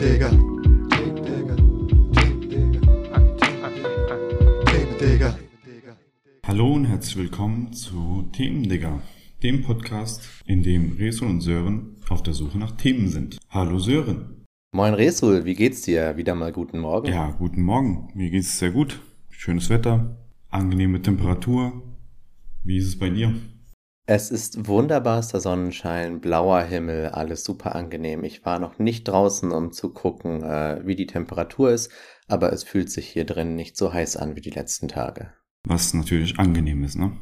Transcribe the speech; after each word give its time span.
Themendigger. 0.00 0.30
Hallo 6.46 6.72
und 6.72 6.86
herzlich 6.86 7.16
willkommen 7.18 7.74
zu 7.74 8.26
Themendigger, 8.32 9.02
dem 9.42 9.60
Podcast, 9.60 10.22
in 10.46 10.62
dem 10.62 10.96
Resul 10.98 11.28
und 11.28 11.42
Sören 11.42 11.96
auf 12.08 12.22
der 12.22 12.32
Suche 12.32 12.56
nach 12.56 12.78
Themen 12.78 13.08
sind. 13.08 13.36
Hallo 13.50 13.78
Sören. 13.78 14.46
Moin 14.74 14.94
Resul, 14.94 15.44
wie 15.44 15.54
geht's 15.54 15.82
dir? 15.82 16.16
Wieder 16.16 16.34
mal 16.34 16.50
guten 16.50 16.78
Morgen. 16.78 17.08
Ja, 17.08 17.32
guten 17.32 17.60
Morgen. 17.60 18.08
Mir 18.14 18.30
geht's 18.30 18.58
sehr 18.58 18.70
gut. 18.70 19.02
Schönes 19.28 19.68
Wetter, 19.68 20.16
angenehme 20.48 21.02
Temperatur. 21.02 21.82
Wie 22.64 22.78
ist 22.78 22.86
es 22.86 22.98
bei 22.98 23.10
dir? 23.10 23.34
Es 24.12 24.32
ist 24.32 24.66
wunderbarster 24.66 25.38
Sonnenschein, 25.40 26.20
blauer 26.20 26.62
Himmel, 26.62 27.10
alles 27.10 27.44
super 27.44 27.76
angenehm. 27.76 28.24
Ich 28.24 28.44
war 28.44 28.58
noch 28.58 28.80
nicht 28.80 29.04
draußen, 29.04 29.52
um 29.52 29.70
zu 29.70 29.92
gucken, 29.92 30.42
äh, 30.42 30.80
wie 30.84 30.96
die 30.96 31.06
Temperatur 31.06 31.70
ist, 31.70 31.92
aber 32.26 32.52
es 32.52 32.64
fühlt 32.64 32.90
sich 32.90 33.06
hier 33.06 33.24
drin 33.24 33.54
nicht 33.54 33.76
so 33.76 33.92
heiß 33.92 34.16
an 34.16 34.34
wie 34.34 34.40
die 34.40 34.50
letzten 34.50 34.88
Tage. 34.88 35.32
Was 35.62 35.94
natürlich 35.94 36.40
angenehm 36.40 36.82
ist, 36.82 36.96
ne? 36.96 37.12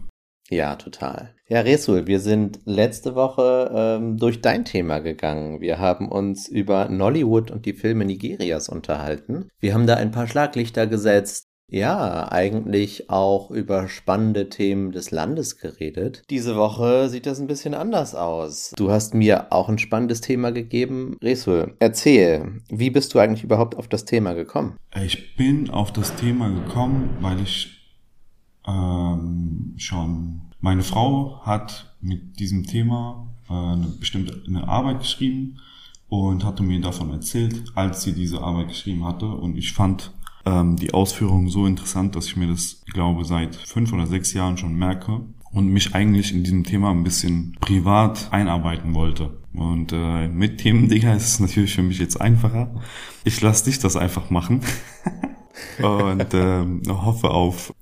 Ja, 0.48 0.76
total. 0.76 1.34
Ja, 1.46 1.60
Resul, 1.60 2.06
wir 2.06 2.20
sind 2.20 2.60
letzte 2.64 3.14
Woche 3.14 3.70
ähm, 3.70 4.16
durch 4.16 4.40
dein 4.40 4.64
Thema 4.64 5.00
gegangen. 5.00 5.60
Wir 5.60 5.78
haben 5.78 6.08
uns 6.08 6.48
über 6.48 6.88
Nollywood 6.88 7.50
und 7.50 7.66
die 7.66 7.74
Filme 7.74 8.06
Nigerias 8.06 8.70
unterhalten. 8.70 9.50
Wir 9.60 9.74
haben 9.74 9.86
da 9.86 9.96
ein 9.96 10.10
paar 10.10 10.26
Schlaglichter 10.26 10.86
gesetzt. 10.86 11.47
Ja, 11.70 12.32
eigentlich 12.32 13.10
auch 13.10 13.50
über 13.50 13.88
spannende 13.88 14.48
Themen 14.48 14.90
des 14.90 15.10
Landes 15.10 15.58
geredet. 15.58 16.22
Diese 16.30 16.56
Woche 16.56 17.10
sieht 17.10 17.26
das 17.26 17.40
ein 17.40 17.46
bisschen 17.46 17.74
anders 17.74 18.14
aus. 18.14 18.72
Du 18.76 18.90
hast 18.90 19.12
mir 19.12 19.52
auch 19.52 19.68
ein 19.68 19.78
spannendes 19.78 20.22
Thema 20.22 20.50
gegeben. 20.50 21.18
Resul, 21.22 21.74
erzähl, 21.78 22.62
wie 22.70 22.88
bist 22.88 23.12
du 23.12 23.18
eigentlich 23.18 23.44
überhaupt 23.44 23.76
auf 23.76 23.86
das 23.86 24.06
Thema 24.06 24.32
gekommen? 24.32 24.76
Ich 25.04 25.36
bin 25.36 25.68
auf 25.68 25.92
das 25.92 26.16
Thema 26.16 26.48
gekommen, 26.48 27.10
weil 27.20 27.38
ich 27.42 27.78
ähm, 28.66 29.74
schon, 29.76 30.40
meine 30.60 30.82
Frau 30.82 31.40
hat 31.44 31.94
mit 32.00 32.40
diesem 32.40 32.64
Thema 32.64 33.28
äh, 33.50 33.52
eine 33.52 33.88
bestimmte 33.88 34.42
eine 34.46 34.66
Arbeit 34.66 35.00
geschrieben 35.00 35.58
und 36.08 36.44
hatte 36.44 36.62
mir 36.62 36.80
davon 36.80 37.10
erzählt, 37.10 37.64
als 37.74 38.02
sie 38.02 38.14
diese 38.14 38.40
Arbeit 38.40 38.68
geschrieben 38.68 39.04
hatte. 39.04 39.26
Und 39.26 39.56
ich 39.58 39.72
fand 39.72 40.12
ähm, 40.48 40.76
die 40.76 40.94
Ausführungen 40.94 41.48
so 41.48 41.66
interessant, 41.66 42.16
dass 42.16 42.26
ich 42.26 42.36
mir 42.36 42.48
das, 42.48 42.82
ich 42.86 42.92
glaube, 42.92 43.24
seit 43.24 43.54
fünf 43.56 43.92
oder 43.92 44.06
sechs 44.06 44.32
Jahren 44.32 44.56
schon 44.56 44.74
merke 44.74 45.20
und 45.52 45.68
mich 45.68 45.94
eigentlich 45.94 46.32
in 46.32 46.42
diesem 46.42 46.64
Thema 46.64 46.90
ein 46.90 47.04
bisschen 47.04 47.56
privat 47.60 48.32
einarbeiten 48.32 48.94
wollte. 48.94 49.38
Und 49.52 49.92
äh, 49.92 50.28
mit 50.28 50.58
Themen, 50.58 50.88
Digga, 50.88 51.14
ist 51.14 51.26
es 51.26 51.40
natürlich 51.40 51.74
für 51.74 51.82
mich 51.82 51.98
jetzt 51.98 52.20
einfacher. 52.20 52.80
Ich 53.24 53.40
lasse 53.40 53.64
dich 53.64 53.78
das 53.78 53.96
einfach 53.96 54.30
machen. 54.30 54.62
und 55.82 56.34
ähm, 56.34 56.82
hoffe 56.88 57.30
auf 57.30 57.74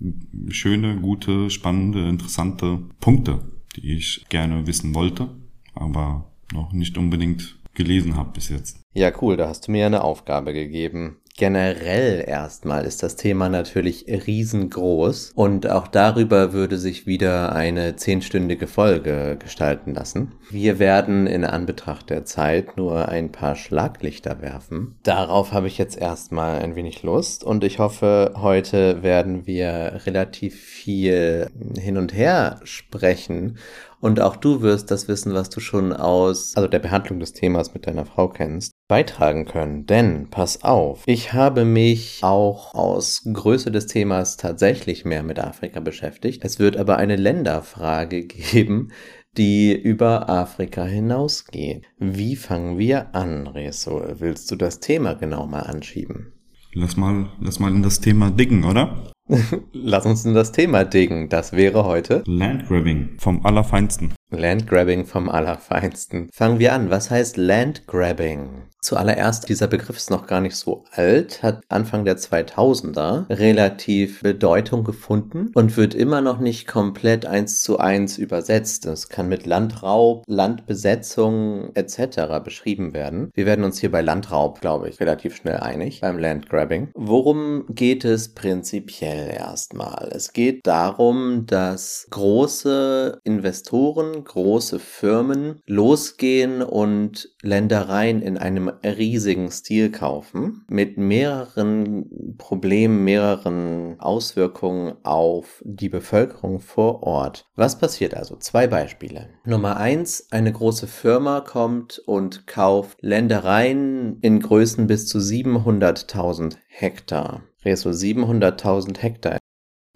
schöne, 0.48 0.96
gute, 0.96 1.50
spannende, 1.50 2.08
interessante 2.08 2.80
Punkte, 3.00 3.40
die 3.76 3.96
ich 3.96 4.24
gerne 4.28 4.66
wissen 4.66 4.94
wollte, 4.94 5.28
aber 5.74 6.30
noch 6.52 6.72
nicht 6.72 6.96
unbedingt 6.96 7.58
gelesen 7.74 8.16
habe 8.16 8.32
bis 8.32 8.48
jetzt. 8.48 8.80
Ja, 8.94 9.12
cool, 9.20 9.36
da 9.36 9.48
hast 9.48 9.68
du 9.68 9.72
mir 9.72 9.84
eine 9.84 10.02
Aufgabe 10.02 10.54
gegeben. 10.54 11.18
Generell 11.38 12.24
erstmal 12.26 12.86
ist 12.86 13.02
das 13.02 13.16
Thema 13.16 13.50
natürlich 13.50 14.06
riesengroß 14.08 15.32
und 15.34 15.68
auch 15.68 15.86
darüber 15.86 16.54
würde 16.54 16.78
sich 16.78 17.06
wieder 17.06 17.54
eine 17.54 17.96
zehnstündige 17.96 18.66
Folge 18.66 19.36
gestalten 19.38 19.92
lassen. 19.92 20.32
Wir 20.50 20.78
werden 20.78 21.26
in 21.26 21.44
Anbetracht 21.44 22.08
der 22.08 22.24
Zeit 22.24 22.78
nur 22.78 23.10
ein 23.10 23.32
paar 23.32 23.54
Schlaglichter 23.54 24.40
werfen. 24.40 24.96
Darauf 25.02 25.52
habe 25.52 25.66
ich 25.66 25.76
jetzt 25.76 25.98
erstmal 25.98 26.60
ein 26.60 26.74
wenig 26.74 27.02
Lust 27.02 27.44
und 27.44 27.64
ich 27.64 27.80
hoffe, 27.80 28.32
heute 28.36 29.02
werden 29.02 29.46
wir 29.46 30.00
relativ 30.06 30.58
viel 30.58 31.50
hin 31.78 31.98
und 31.98 32.14
her 32.14 32.60
sprechen 32.64 33.58
und 34.00 34.20
auch 34.20 34.36
du 34.36 34.62
wirst 34.62 34.90
das 34.90 35.06
Wissen, 35.06 35.34
was 35.34 35.50
du 35.50 35.60
schon 35.60 35.92
aus, 35.92 36.56
also 36.56 36.66
der 36.66 36.78
Behandlung 36.78 37.20
des 37.20 37.34
Themas 37.34 37.74
mit 37.74 37.86
deiner 37.86 38.06
Frau 38.06 38.28
kennst, 38.28 38.72
beitragen 38.88 39.44
können. 39.44 39.86
Denn, 39.86 40.28
pass 40.30 40.62
auf, 40.62 41.02
ich 41.06 41.32
habe 41.32 41.64
mich 41.64 42.20
auch 42.22 42.74
aus 42.74 43.22
Größe 43.30 43.70
des 43.70 43.86
Themas 43.86 44.36
tatsächlich 44.36 45.04
mehr 45.04 45.22
mit 45.22 45.38
Afrika 45.38 45.80
beschäftigt. 45.80 46.44
Es 46.44 46.58
wird 46.58 46.76
aber 46.76 46.96
eine 46.96 47.16
Länderfrage 47.16 48.22
geben, 48.26 48.88
die 49.36 49.74
über 49.74 50.30
Afrika 50.30 50.84
hinausgeht. 50.84 51.84
Wie 51.98 52.36
fangen 52.36 52.78
wir 52.78 53.14
an, 53.14 53.46
Resul? 53.46 54.16
Willst 54.18 54.50
du 54.50 54.56
das 54.56 54.80
Thema 54.80 55.14
genau 55.14 55.46
mal 55.46 55.60
anschieben? 55.60 56.32
Lass 56.72 56.96
mal, 56.96 57.30
lass 57.40 57.58
mal 57.58 57.72
in 57.72 57.82
das 57.82 58.00
Thema 58.00 58.30
dicken, 58.30 58.64
oder? 58.64 59.10
Lass 59.72 60.06
uns 60.06 60.24
in 60.24 60.34
das 60.34 60.52
Thema 60.52 60.84
diggen. 60.84 61.28
Das 61.28 61.52
wäre 61.52 61.84
heute 61.84 62.22
Landgrabbing 62.26 63.16
vom 63.18 63.44
Allerfeinsten. 63.44 64.14
Landgrabbing 64.30 65.06
vom 65.06 65.28
Allerfeinsten. 65.28 66.28
Fangen 66.32 66.58
wir 66.58 66.72
an. 66.72 66.90
Was 66.90 67.10
heißt 67.10 67.36
Landgrabbing? 67.36 68.64
Zuallererst, 68.86 69.48
dieser 69.48 69.66
Begriff 69.66 69.96
ist 69.96 70.10
noch 70.10 70.28
gar 70.28 70.40
nicht 70.40 70.54
so 70.54 70.84
alt, 70.92 71.42
hat 71.42 71.62
Anfang 71.68 72.04
der 72.04 72.18
2000er 72.18 73.28
relativ 73.30 74.22
Bedeutung 74.22 74.84
gefunden 74.84 75.50
und 75.54 75.76
wird 75.76 75.92
immer 75.92 76.20
noch 76.20 76.38
nicht 76.38 76.68
komplett 76.68 77.26
eins 77.26 77.62
zu 77.62 77.78
eins 77.78 78.16
übersetzt. 78.16 78.86
Es 78.86 79.08
kann 79.08 79.28
mit 79.28 79.44
Landraub, 79.44 80.22
Landbesetzung 80.28 81.74
etc. 81.74 82.40
beschrieben 82.44 82.94
werden. 82.94 83.30
Wir 83.34 83.44
werden 83.44 83.64
uns 83.64 83.80
hier 83.80 83.90
bei 83.90 84.02
Landraub, 84.02 84.60
glaube 84.60 84.88
ich, 84.88 85.00
relativ 85.00 85.34
schnell 85.34 85.56
einig 85.56 86.02
beim 86.02 86.18
Landgrabbing. 86.18 86.90
Worum 86.94 87.64
geht 87.68 88.04
es 88.04 88.34
prinzipiell 88.34 89.30
erstmal? 89.30 90.10
Es 90.12 90.32
geht 90.32 90.64
darum, 90.64 91.46
dass 91.46 92.06
große 92.10 93.20
Investoren, 93.24 94.15
große 94.24 94.78
Firmen 94.78 95.60
losgehen 95.66 96.62
und 96.62 97.28
Ländereien 97.42 98.22
in 98.22 98.38
einem 98.38 98.68
riesigen 98.68 99.50
Stil 99.50 99.90
kaufen, 99.90 100.64
mit 100.68 100.98
mehreren 100.98 102.36
Problemen, 102.38 103.04
mehreren 103.04 104.00
Auswirkungen 104.00 104.94
auf 105.02 105.62
die 105.64 105.88
Bevölkerung 105.88 106.60
vor 106.60 107.02
Ort. 107.02 107.46
Was 107.56 107.78
passiert 107.78 108.14
also? 108.14 108.36
Zwei 108.36 108.66
Beispiele. 108.66 109.30
Nummer 109.44 109.76
eins, 109.76 110.28
eine 110.30 110.52
große 110.52 110.86
Firma 110.86 111.40
kommt 111.40 111.98
und 112.06 112.46
kauft 112.46 112.98
Ländereien 113.00 114.18
in 114.20 114.40
Größen 114.40 114.86
bis 114.86 115.06
zu 115.06 115.18
700.000 115.18 116.56
Hektar. 116.68 117.42
Reso 117.64 117.90
700.000 117.90 118.98
Hektar 118.98 119.38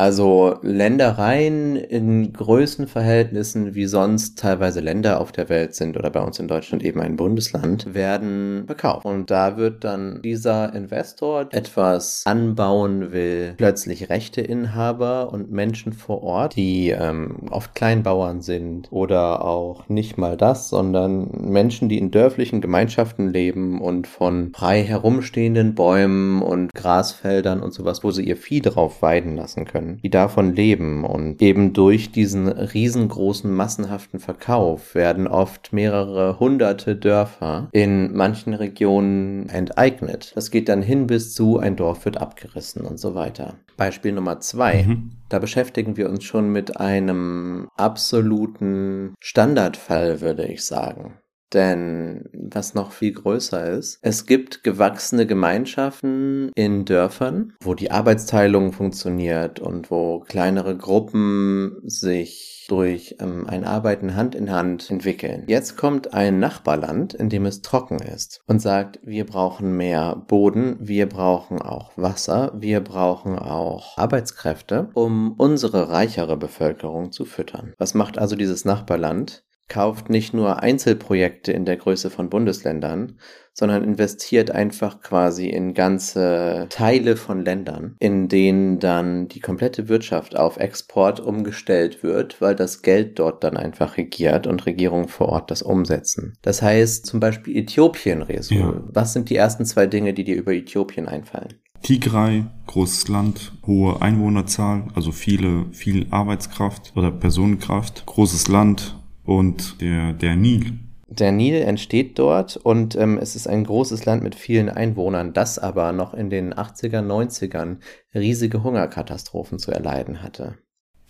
also 0.00 0.58
Ländereien 0.62 1.76
in 1.76 2.32
Größenverhältnissen, 2.32 3.74
wie 3.74 3.84
sonst 3.84 4.38
teilweise 4.38 4.80
Länder 4.80 5.20
auf 5.20 5.30
der 5.30 5.50
Welt 5.50 5.74
sind 5.74 5.94
oder 5.98 6.08
bei 6.08 6.22
uns 6.22 6.38
in 6.38 6.48
Deutschland 6.48 6.82
eben 6.82 7.02
ein 7.02 7.16
Bundesland, 7.16 7.92
werden 7.92 8.62
verkauft. 8.64 9.04
Und 9.04 9.30
da 9.30 9.58
wird 9.58 9.84
dann 9.84 10.22
dieser 10.22 10.72
Investor 10.72 11.48
etwas 11.50 12.22
anbauen 12.24 13.12
will, 13.12 13.52
plötzlich 13.58 14.08
Rechteinhaber 14.08 15.30
und 15.34 15.50
Menschen 15.50 15.92
vor 15.92 16.22
Ort, 16.22 16.56
die 16.56 16.88
ähm, 16.88 17.48
oft 17.50 17.74
Kleinbauern 17.74 18.40
sind 18.40 18.90
oder 18.90 19.44
auch 19.44 19.86
nicht 19.90 20.16
mal 20.16 20.38
das, 20.38 20.70
sondern 20.70 21.28
Menschen, 21.30 21.90
die 21.90 21.98
in 21.98 22.10
dörflichen 22.10 22.62
Gemeinschaften 22.62 23.28
leben 23.28 23.82
und 23.82 24.06
von 24.06 24.52
frei 24.54 24.82
herumstehenden 24.82 25.74
Bäumen 25.74 26.40
und 26.40 26.72
Grasfeldern 26.72 27.60
und 27.60 27.74
sowas, 27.74 28.02
wo 28.02 28.10
sie 28.10 28.24
ihr 28.24 28.38
Vieh 28.38 28.62
drauf 28.62 29.02
weiden 29.02 29.36
lassen 29.36 29.66
können 29.66 29.89
die 30.02 30.10
davon 30.10 30.54
leben. 30.54 31.04
Und 31.04 31.40
eben 31.42 31.72
durch 31.72 32.12
diesen 32.12 32.48
riesengroßen 32.48 33.52
massenhaften 33.52 34.20
Verkauf 34.20 34.94
werden 34.94 35.26
oft 35.26 35.72
mehrere 35.72 36.38
hunderte 36.38 36.96
Dörfer 36.96 37.68
in 37.72 38.14
manchen 38.14 38.54
Regionen 38.54 39.48
enteignet. 39.48 40.32
Das 40.34 40.50
geht 40.50 40.68
dann 40.68 40.82
hin 40.82 41.06
bis 41.06 41.34
zu 41.34 41.58
ein 41.58 41.76
Dorf 41.76 42.04
wird 42.04 42.18
abgerissen 42.18 42.82
und 42.82 42.98
so 42.98 43.14
weiter. 43.14 43.54
Beispiel 43.76 44.12
Nummer 44.12 44.40
zwei. 44.40 44.82
Mhm. 44.82 45.12
Da 45.30 45.38
beschäftigen 45.38 45.96
wir 45.96 46.10
uns 46.10 46.24
schon 46.24 46.50
mit 46.50 46.78
einem 46.78 47.68
absoluten 47.76 49.14
Standardfall, 49.20 50.20
würde 50.20 50.44
ich 50.46 50.64
sagen. 50.64 51.19
Denn 51.52 52.28
was 52.32 52.74
noch 52.74 52.92
viel 52.92 53.12
größer 53.12 53.70
ist, 53.70 53.98
es 54.02 54.26
gibt 54.26 54.62
gewachsene 54.62 55.26
Gemeinschaften 55.26 56.50
in 56.54 56.84
Dörfern, 56.84 57.54
wo 57.62 57.74
die 57.74 57.90
Arbeitsteilung 57.90 58.72
funktioniert 58.72 59.60
und 59.60 59.90
wo 59.90 60.20
kleinere 60.20 60.76
Gruppen 60.76 61.78
sich 61.84 62.66
durch 62.68 63.16
ähm, 63.18 63.48
ein 63.48 63.64
Arbeiten 63.64 64.14
Hand 64.14 64.36
in 64.36 64.52
Hand 64.52 64.90
entwickeln. 64.90 65.44
Jetzt 65.48 65.76
kommt 65.76 66.14
ein 66.14 66.38
Nachbarland, 66.38 67.14
in 67.14 67.28
dem 67.28 67.44
es 67.46 67.62
trocken 67.62 67.98
ist 67.98 68.42
und 68.46 68.60
sagt, 68.60 69.00
wir 69.02 69.26
brauchen 69.26 69.76
mehr 69.76 70.14
Boden, 70.28 70.76
wir 70.78 71.08
brauchen 71.08 71.60
auch 71.60 71.90
Wasser, 71.96 72.52
wir 72.56 72.80
brauchen 72.80 73.38
auch 73.38 73.98
Arbeitskräfte, 73.98 74.90
um 74.94 75.32
unsere 75.32 75.90
reichere 75.90 76.36
Bevölkerung 76.36 77.10
zu 77.10 77.24
füttern. 77.24 77.74
Was 77.78 77.94
macht 77.94 78.18
also 78.18 78.36
dieses 78.36 78.64
Nachbarland? 78.64 79.42
Kauft 79.70 80.10
nicht 80.10 80.34
nur 80.34 80.62
Einzelprojekte 80.62 81.52
in 81.52 81.64
der 81.64 81.78
Größe 81.78 82.10
von 82.10 82.28
Bundesländern, 82.28 83.18
sondern 83.54 83.82
investiert 83.84 84.50
einfach 84.50 85.00
quasi 85.00 85.48
in 85.48 85.74
ganze 85.74 86.66
Teile 86.70 87.16
von 87.16 87.44
Ländern, 87.44 87.96
in 87.98 88.28
denen 88.28 88.78
dann 88.80 89.28
die 89.28 89.40
komplette 89.40 89.88
Wirtschaft 89.88 90.36
auf 90.36 90.58
Export 90.58 91.20
umgestellt 91.20 92.02
wird, 92.02 92.40
weil 92.40 92.54
das 92.54 92.82
Geld 92.82 93.18
dort 93.18 93.42
dann 93.44 93.56
einfach 93.56 93.96
regiert 93.96 94.46
und 94.46 94.66
Regierungen 94.66 95.08
vor 95.08 95.30
Ort 95.30 95.50
das 95.50 95.62
umsetzen. 95.62 96.34
Das 96.42 96.62
heißt 96.62 97.06
zum 97.06 97.20
Beispiel 97.20 97.56
Äthiopien, 97.56 98.22
Resul. 98.22 98.58
Ja. 98.58 98.82
Was 98.88 99.12
sind 99.12 99.30
die 99.30 99.36
ersten 99.36 99.64
zwei 99.64 99.86
Dinge, 99.86 100.12
die 100.14 100.24
dir 100.24 100.36
über 100.36 100.52
Äthiopien 100.52 101.08
einfallen? 101.08 101.54
Tigray, 101.82 102.44
großes 102.66 103.08
Land, 103.08 103.52
hohe 103.66 104.02
Einwohnerzahl, 104.02 104.88
also 104.94 105.12
viele, 105.12 105.66
viel 105.72 106.06
Arbeitskraft 106.10 106.92
oder 106.94 107.10
Personenkraft, 107.10 108.04
großes 108.04 108.48
Land 108.48 108.99
und 109.30 109.80
der, 109.80 110.12
der 110.12 110.34
Nil. 110.34 110.80
Der 111.06 111.30
Nil 111.30 111.62
entsteht 111.62 112.18
dort 112.18 112.56
und 112.56 112.96
ähm, 112.96 113.16
es 113.16 113.36
ist 113.36 113.46
ein 113.46 113.62
großes 113.62 114.04
Land 114.04 114.24
mit 114.24 114.34
vielen 114.34 114.68
Einwohnern, 114.68 115.32
das 115.32 115.60
aber 115.60 115.92
noch 115.92 116.14
in 116.14 116.30
den 116.30 116.52
80er, 116.52 117.00
90ern 117.00 117.76
riesige 118.12 118.64
Hungerkatastrophen 118.64 119.60
zu 119.60 119.70
erleiden 119.70 120.24
hatte. 120.24 120.58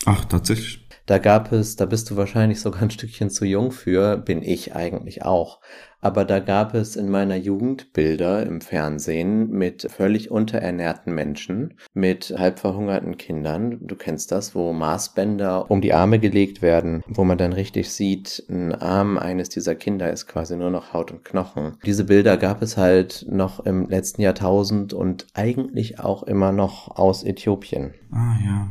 Ach, 0.05 0.27
tatsächlich. 0.27 0.87
Da 1.11 1.19
gab 1.19 1.51
es, 1.51 1.75
da 1.75 1.87
bist 1.87 2.09
du 2.09 2.17
wahrscheinlich 2.17 2.61
sogar 2.61 2.83
ein 2.83 2.91
Stückchen 2.93 3.31
zu 3.31 3.45
jung 3.45 3.73
für, 3.73 4.17
bin 4.17 4.45
ich 4.45 4.77
eigentlich 4.77 5.25
auch. 5.25 5.59
Aber 6.01 6.25
da 6.25 6.39
gab 6.39 6.73
es 6.73 6.95
in 6.95 7.11
meiner 7.11 7.35
Jugend 7.35 7.93
Bilder 7.93 8.47
im 8.47 8.61
Fernsehen 8.61 9.51
mit 9.51 9.91
völlig 9.91 10.31
unterernährten 10.31 11.13
Menschen, 11.13 11.75
mit 11.95 12.33
halb 12.39 12.61
verhungerten 12.61 13.17
Kindern. 13.17 13.81
Du 13.83 13.97
kennst 13.97 14.31
das, 14.31 14.55
wo 14.55 14.73
Maßbänder 14.73 15.69
um 15.69 15.81
die 15.81 15.95
Arme 15.95 16.21
gelegt 16.21 16.63
werden, 16.63 17.03
wo 17.09 17.25
man 17.25 17.39
dann 17.39 17.55
richtig 17.55 17.91
sieht, 17.91 18.45
ein 18.49 18.73
Arm 18.73 19.19
eines 19.19 19.49
dieser 19.49 19.75
Kinder 19.75 20.13
ist 20.13 20.29
quasi 20.29 20.57
nur 20.57 20.71
noch 20.71 20.93
Haut 20.95 21.11
und 21.11 21.25
Knochen. 21.25 21.77
Diese 21.85 22.05
Bilder 22.05 22.37
gab 22.37 22.63
es 22.63 22.77
halt 22.77 23.27
noch 23.29 23.59
im 23.67 23.89
letzten 23.89 24.23
Jahrtausend 24.23 24.93
und 24.93 25.27
eigentlich 25.35 25.99
auch 25.99 26.23
immer 26.23 26.53
noch 26.53 26.97
aus 26.97 27.25
Äthiopien. 27.25 27.95
Ah, 28.13 28.37
ja. 28.45 28.69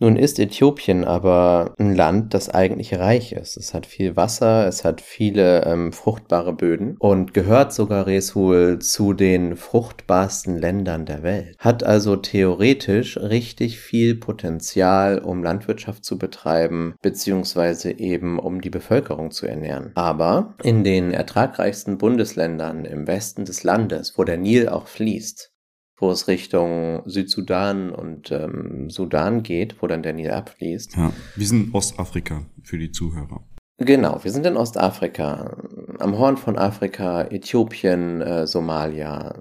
Nun 0.00 0.14
ist 0.14 0.38
Äthiopien 0.38 1.04
aber 1.04 1.74
ein 1.76 1.92
Land, 1.92 2.32
das 2.32 2.48
eigentlich 2.48 2.96
reich 2.96 3.32
ist. 3.32 3.56
Es 3.56 3.74
hat 3.74 3.84
viel 3.84 4.14
Wasser, 4.14 4.68
es 4.68 4.84
hat 4.84 5.00
viele 5.00 5.64
ähm, 5.64 5.92
fruchtbare 5.92 6.52
Böden 6.52 6.96
und 7.00 7.34
gehört 7.34 7.72
sogar 7.72 8.06
Resul 8.06 8.78
zu 8.78 9.12
den 9.12 9.56
fruchtbarsten 9.56 10.56
Ländern 10.56 11.04
der 11.04 11.24
Welt. 11.24 11.56
Hat 11.58 11.82
also 11.82 12.14
theoretisch 12.14 13.16
richtig 13.16 13.80
viel 13.80 14.14
Potenzial, 14.14 15.18
um 15.18 15.42
Landwirtschaft 15.42 16.04
zu 16.04 16.16
betreiben, 16.16 16.94
beziehungsweise 17.02 17.90
eben 17.98 18.38
um 18.38 18.60
die 18.60 18.70
Bevölkerung 18.70 19.32
zu 19.32 19.46
ernähren. 19.46 19.90
Aber 19.96 20.54
in 20.62 20.84
den 20.84 21.12
ertragreichsten 21.12 21.98
Bundesländern 21.98 22.84
im 22.84 23.08
Westen 23.08 23.44
des 23.44 23.64
Landes, 23.64 24.14
wo 24.16 24.22
der 24.22 24.38
Nil 24.38 24.68
auch 24.68 24.86
fließt, 24.86 25.50
wo 25.98 26.10
es 26.10 26.28
Richtung 26.28 27.02
Südsudan 27.06 27.90
und 27.90 28.30
ähm, 28.30 28.88
Sudan 28.90 29.42
geht, 29.42 29.82
wo 29.82 29.86
dann 29.86 30.02
der 30.02 30.12
Nil 30.12 30.30
abfließt. 30.30 30.96
Ja, 30.96 31.12
wir 31.36 31.46
sind 31.46 31.74
Ostafrika 31.74 32.46
für 32.62 32.78
die 32.78 32.92
Zuhörer. 32.92 33.44
Genau, 33.80 34.18
wir 34.24 34.32
sind 34.32 34.44
in 34.44 34.56
Ostafrika, 34.56 35.56
am 36.00 36.18
Horn 36.18 36.36
von 36.36 36.58
Afrika, 36.58 37.22
Äthiopien, 37.22 38.20
äh, 38.20 38.46
Somalia, 38.46 39.36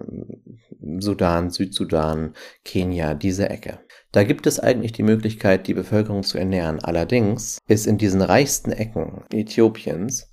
Sudan, 0.99 1.49
Südsudan, 1.49 2.33
Kenia, 2.63 3.15
diese 3.15 3.49
Ecke. 3.49 3.79
Da 4.11 4.23
gibt 4.23 4.45
es 4.45 4.59
eigentlich 4.59 4.91
die 4.91 5.03
Möglichkeit, 5.03 5.67
die 5.67 5.73
Bevölkerung 5.73 6.23
zu 6.23 6.37
ernähren. 6.37 6.79
Allerdings 6.79 7.57
ist 7.67 7.87
in 7.87 7.97
diesen 7.97 8.21
reichsten 8.21 8.71
Ecken 8.71 9.23
Äthiopiens 9.33 10.29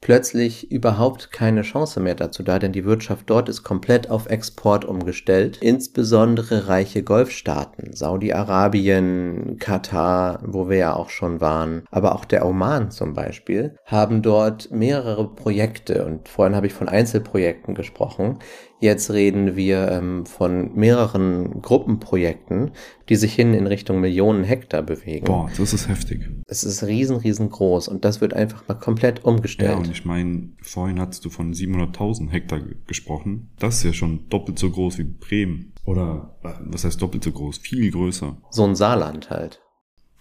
plötzlich 0.00 0.70
überhaupt 0.70 1.32
keine 1.32 1.62
Chance 1.62 2.00
mehr 2.00 2.14
dazu 2.14 2.42
da, 2.42 2.58
denn 2.58 2.72
die 2.72 2.84
Wirtschaft 2.84 3.28
dort 3.28 3.48
ist 3.48 3.62
komplett 3.62 4.10
auf 4.10 4.26
Export 4.26 4.84
umgestellt. 4.84 5.58
Insbesondere 5.60 6.68
reiche 6.68 7.02
Golfstaaten, 7.02 7.92
Saudi-Arabien, 7.94 9.56
Katar, 9.58 10.40
wo 10.44 10.68
wir 10.68 10.76
ja 10.76 10.94
auch 10.94 11.10
schon 11.10 11.40
waren, 11.40 11.84
aber 11.90 12.14
auch 12.14 12.24
der 12.24 12.46
Oman 12.46 12.90
zum 12.90 13.14
Beispiel, 13.14 13.76
haben 13.84 14.22
dort 14.22 14.70
mehrere 14.70 15.34
Projekte 15.34 16.04
und 16.04 16.28
vorhin 16.28 16.54
habe 16.54 16.66
ich 16.66 16.74
von 16.74 16.88
Einzelprojekten 16.88 17.74
gesprochen. 17.74 18.38
Jetzt 18.78 19.10
reden 19.10 19.56
wir 19.56 19.90
ähm, 19.90 20.26
von 20.26 20.74
mehreren 20.74 21.62
Gruppenprojekten, 21.62 22.72
die 23.08 23.16
sich 23.16 23.32
hin 23.34 23.54
in 23.54 23.66
Richtung 23.66 24.00
Millionen 24.00 24.44
Hektar 24.44 24.82
bewegen. 24.82 25.24
Boah, 25.24 25.50
das 25.56 25.72
ist 25.72 25.88
heftig. 25.88 26.28
Es 26.46 26.62
ist 26.62 26.82
riesen, 26.84 27.16
riesengroß 27.16 27.88
und 27.88 28.04
das 28.04 28.20
wird 28.20 28.34
einfach 28.34 28.68
mal 28.68 28.74
komplett 28.74 29.24
umgestellt. 29.24 29.70
Ja, 29.70 29.76
und 29.78 29.90
ich 29.90 30.04
meine, 30.04 30.50
vorhin 30.60 31.00
hattest 31.00 31.24
du 31.24 31.30
von 31.30 31.54
700.000 31.54 32.28
Hektar 32.30 32.60
ge- 32.60 32.76
gesprochen. 32.86 33.48
Das 33.58 33.76
ist 33.78 33.84
ja 33.84 33.92
schon 33.94 34.28
doppelt 34.28 34.58
so 34.58 34.70
groß 34.70 34.98
wie 34.98 35.04
Bremen. 35.04 35.72
Oder, 35.86 36.36
äh, 36.44 36.50
was 36.66 36.84
heißt 36.84 37.00
doppelt 37.00 37.24
so 37.24 37.32
groß? 37.32 37.58
Viel 37.58 37.90
größer. 37.90 38.36
so 38.50 38.64
ein 38.64 38.74
Saarland 38.76 39.30
halt. 39.30 39.62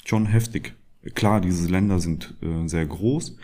Schon 0.05 0.27
heftig. 0.27 0.75
Klar, 1.13 1.41
diese 1.41 1.67
Länder 1.69 1.99
sind 1.99 2.35
äh, 2.41 2.67
sehr 2.67 2.85
groß 2.85 3.35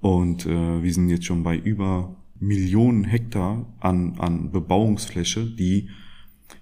und 0.00 0.46
äh, 0.46 0.82
wir 0.82 0.92
sind 0.92 1.08
jetzt 1.10 1.26
schon 1.26 1.42
bei 1.42 1.56
über 1.56 2.16
Millionen 2.42 3.04
Hektar 3.04 3.72
an, 3.80 4.18
an 4.18 4.50
Bebauungsfläche, 4.50 5.46
die, 5.46 5.90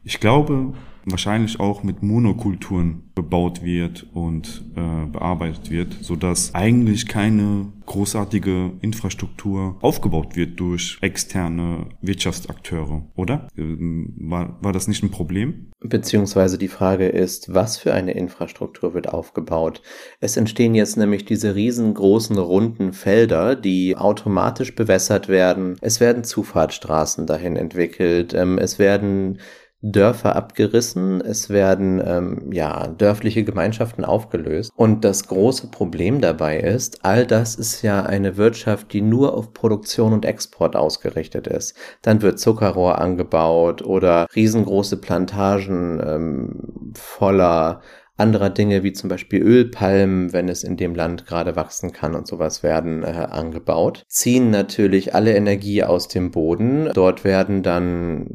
ich 0.04 0.20
glaube, 0.20 0.74
wahrscheinlich 1.04 1.60
auch 1.60 1.82
mit 1.82 2.02
Monokulturen 2.02 3.10
bebaut 3.14 3.62
wird 3.62 4.06
und 4.14 4.64
äh, 4.76 5.06
bearbeitet 5.06 5.70
wird, 5.70 5.96
so 6.00 6.16
dass 6.16 6.54
eigentlich 6.54 7.06
keine 7.06 7.66
großartige 7.86 8.72
Infrastruktur 8.80 9.76
aufgebaut 9.80 10.36
wird 10.36 10.60
durch 10.60 10.96
externe 11.00 11.86
Wirtschaftsakteure, 12.00 13.02
oder? 13.16 13.48
Ähm, 13.56 14.14
War, 14.20 14.58
war 14.62 14.72
das 14.72 14.86
nicht 14.86 15.02
ein 15.02 15.10
Problem? 15.10 15.70
Beziehungsweise 15.80 16.56
die 16.56 16.68
Frage 16.68 17.08
ist, 17.08 17.52
was 17.52 17.78
für 17.78 17.92
eine 17.92 18.12
Infrastruktur 18.12 18.94
wird 18.94 19.08
aufgebaut? 19.08 19.82
Es 20.20 20.36
entstehen 20.36 20.74
jetzt 20.74 20.96
nämlich 20.96 21.24
diese 21.24 21.54
riesengroßen 21.54 22.38
runden 22.38 22.92
Felder, 22.92 23.56
die 23.56 23.96
automatisch 23.96 24.74
bewässert 24.74 25.28
werden. 25.28 25.76
Es 25.80 25.98
werden 25.98 26.22
Zufahrtsstraßen 26.22 27.26
dahin 27.26 27.56
entwickelt. 27.56 28.34
Ähm, 28.34 28.58
es 28.58 28.78
werden 28.78 29.38
Dörfer 29.82 30.36
abgerissen, 30.36 31.22
es 31.22 31.48
werden 31.48 32.02
ähm, 32.04 32.52
ja 32.52 32.88
dörfliche 32.88 33.44
Gemeinschaften 33.44 34.04
aufgelöst. 34.04 34.70
Und 34.76 35.04
das 35.04 35.26
große 35.26 35.68
Problem 35.68 36.20
dabei 36.20 36.58
ist, 36.60 37.04
all 37.04 37.26
das 37.26 37.54
ist 37.54 37.80
ja 37.82 38.02
eine 38.02 38.36
Wirtschaft, 38.36 38.92
die 38.92 39.00
nur 39.00 39.34
auf 39.34 39.54
Produktion 39.54 40.12
und 40.12 40.26
Export 40.26 40.76
ausgerichtet 40.76 41.46
ist. 41.46 41.74
Dann 42.02 42.20
wird 42.20 42.38
Zuckerrohr 42.38 42.98
angebaut 42.98 43.82
oder 43.82 44.26
riesengroße 44.34 44.98
Plantagen 44.98 46.00
ähm, 46.04 46.92
voller 46.94 47.80
anderer 48.20 48.50
Dinge 48.50 48.82
wie 48.82 48.92
zum 48.92 49.08
Beispiel 49.08 49.42
Ölpalmen, 49.42 50.32
wenn 50.32 50.48
es 50.48 50.62
in 50.62 50.76
dem 50.76 50.94
Land 50.94 51.26
gerade 51.26 51.56
wachsen 51.56 51.92
kann 51.92 52.14
und 52.14 52.26
sowas 52.26 52.62
werden 52.62 53.02
äh, 53.02 53.06
angebaut, 53.06 54.04
ziehen 54.08 54.50
natürlich 54.50 55.14
alle 55.14 55.34
Energie 55.34 55.82
aus 55.82 56.06
dem 56.06 56.30
Boden. 56.30 56.90
Dort 56.92 57.24
werden 57.24 57.62
dann 57.62 58.28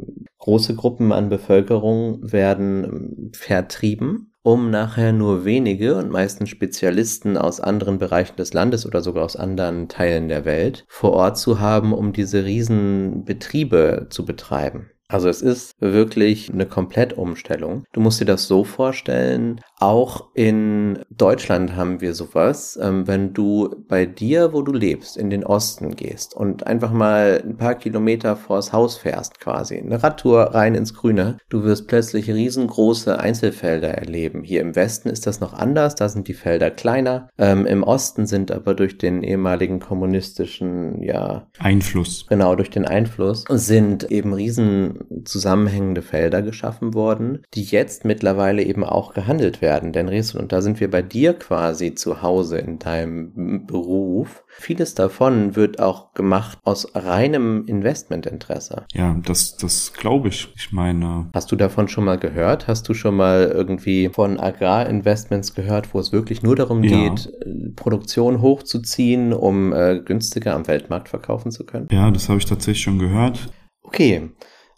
große 0.45 0.75
Gruppen 0.75 1.11
an 1.11 1.29
Bevölkerung 1.29 2.19
werden 2.31 2.83
ähm, 2.83 3.31
vertrieben 3.33 4.31
um 4.45 4.69
nachher 4.69 5.11
nur 5.11 5.43
wenige 5.43 5.95
und 5.95 6.11
meistens 6.11 6.49
Spezialisten 6.49 7.35
aus 7.35 7.59
anderen 7.59 7.97
Bereichen 7.97 8.35
des 8.35 8.53
Landes 8.53 8.85
oder 8.85 9.01
sogar 9.01 9.25
aus 9.25 9.35
anderen 9.35 9.89
Teilen 9.89 10.27
der 10.27 10.45
Welt 10.45 10.85
vor 10.87 11.13
Ort 11.13 11.39
zu 11.39 11.59
haben, 11.59 11.93
um 11.93 12.13
diese 12.13 12.45
Riesenbetriebe 12.45 14.05
zu 14.11 14.23
betreiben. 14.23 14.91
Also 15.07 15.29
es 15.29 15.41
ist 15.41 15.73
wirklich 15.79 16.51
eine 16.51 16.65
Komplettumstellung. 16.65 17.85
Du 17.93 18.01
musst 18.01 18.19
dir 18.21 18.25
das 18.25 18.47
so 18.47 18.63
vorstellen, 18.63 19.61
auch 19.79 20.29
in 20.33 20.99
Deutschland 21.09 21.75
haben 21.75 22.01
wir 22.01 22.13
sowas, 22.13 22.79
ähm, 22.81 23.07
wenn 23.07 23.33
du 23.33 23.83
bei 23.87 24.05
dir, 24.05 24.53
wo 24.53 24.61
du 24.61 24.71
lebst, 24.71 25.17
in 25.17 25.29
den 25.29 25.45
Osten 25.45 25.95
gehst 25.95 26.33
und 26.33 26.65
einfach 26.65 26.91
mal 26.91 27.41
ein 27.43 27.57
paar 27.57 27.75
Kilometer 27.75 28.35
vors 28.35 28.73
Haus 28.73 28.97
fährst 28.97 29.39
quasi, 29.39 29.77
eine 29.77 30.01
Radtour 30.01 30.55
rein 30.55 30.75
ins 30.75 30.93
Grüne, 30.93 31.37
du 31.49 31.63
wirst 31.63 31.87
plötzlich 31.87 32.29
riesengroße 32.29 33.19
Einzelfelder 33.19 33.89
erleben. 33.89 34.43
Hier 34.43 34.61
im 34.61 34.75
Westen 34.75 35.09
ist 35.09 35.27
das 35.27 35.39
noch 35.39 35.53
anders, 35.53 35.95
da 35.95 36.09
sind 36.09 36.27
die 36.27 36.33
Felder 36.33 36.71
kleiner. 36.71 37.29
Ähm, 37.37 37.65
Im 37.65 37.83
Osten 37.83 38.25
sind 38.25 38.51
aber 38.51 38.73
durch 38.73 38.97
den 38.97 39.23
ehemaligen 39.23 39.79
kommunistischen, 39.79 41.01
ja, 41.03 41.47
Einfluss. 41.59 42.25
genau 42.27 42.55
durch 42.55 42.69
den 42.69 42.85
Einfluss 42.85 43.43
sind 43.49 44.09
eben 44.09 44.33
riesen 44.33 44.94
zusammenhängende 45.25 46.01
Felder 46.01 46.41
geschaffen 46.41 46.93
worden, 46.93 47.43
die 47.53 47.63
jetzt 47.63 48.05
mittlerweile 48.05 48.63
eben 48.63 48.83
auch 48.83 49.13
gehandelt 49.13 49.61
werden. 49.61 49.91
Denn 49.91 50.07
Resul, 50.07 50.41
und 50.41 50.51
da 50.51 50.61
sind 50.61 50.79
wir 50.79 50.89
bei 50.89 51.01
dir 51.01 51.33
quasi 51.33 51.95
zu 51.95 52.21
Hause 52.21 52.57
in 52.57 52.79
deinem 52.79 53.65
Beruf. 53.65 54.43
Vieles 54.47 54.95
davon 54.95 55.55
wird 55.55 55.79
auch 55.79 56.13
gemacht 56.13 56.59
aus 56.63 56.87
reinem 56.95 57.65
Investmentinteresse. 57.65 58.85
Ja, 58.93 59.15
das, 59.25 59.57
das 59.57 59.93
glaube 59.93 60.29
ich. 60.29 60.53
Ich 60.55 60.71
meine. 60.71 61.29
Hast 61.33 61.51
du 61.51 61.55
davon 61.55 61.87
schon 61.87 62.05
mal 62.05 62.17
gehört? 62.17 62.67
Hast 62.67 62.87
du 62.87 62.93
schon 62.93 63.15
mal 63.15 63.51
irgendwie 63.53 64.09
von 64.09 64.39
Agrarinvestments 64.39 65.53
gehört, 65.55 65.93
wo 65.93 65.99
es 65.99 66.11
wirklich 66.11 66.41
nur 66.43 66.55
darum 66.55 66.83
ja. 66.83 67.09
geht, 67.09 67.29
Produktion 67.75 68.41
hochzuziehen, 68.41 69.33
um 69.33 69.73
äh, 69.73 69.99
günstiger 70.03 70.55
am 70.55 70.67
Weltmarkt 70.67 71.09
verkaufen 71.09 71.51
zu 71.51 71.65
können? 71.65 71.87
Ja, 71.91 72.11
das 72.11 72.29
habe 72.29 72.39
ich 72.39 72.45
tatsächlich 72.45 72.83
schon 72.83 72.99
gehört. 72.99 73.49
Okay. 73.83 74.29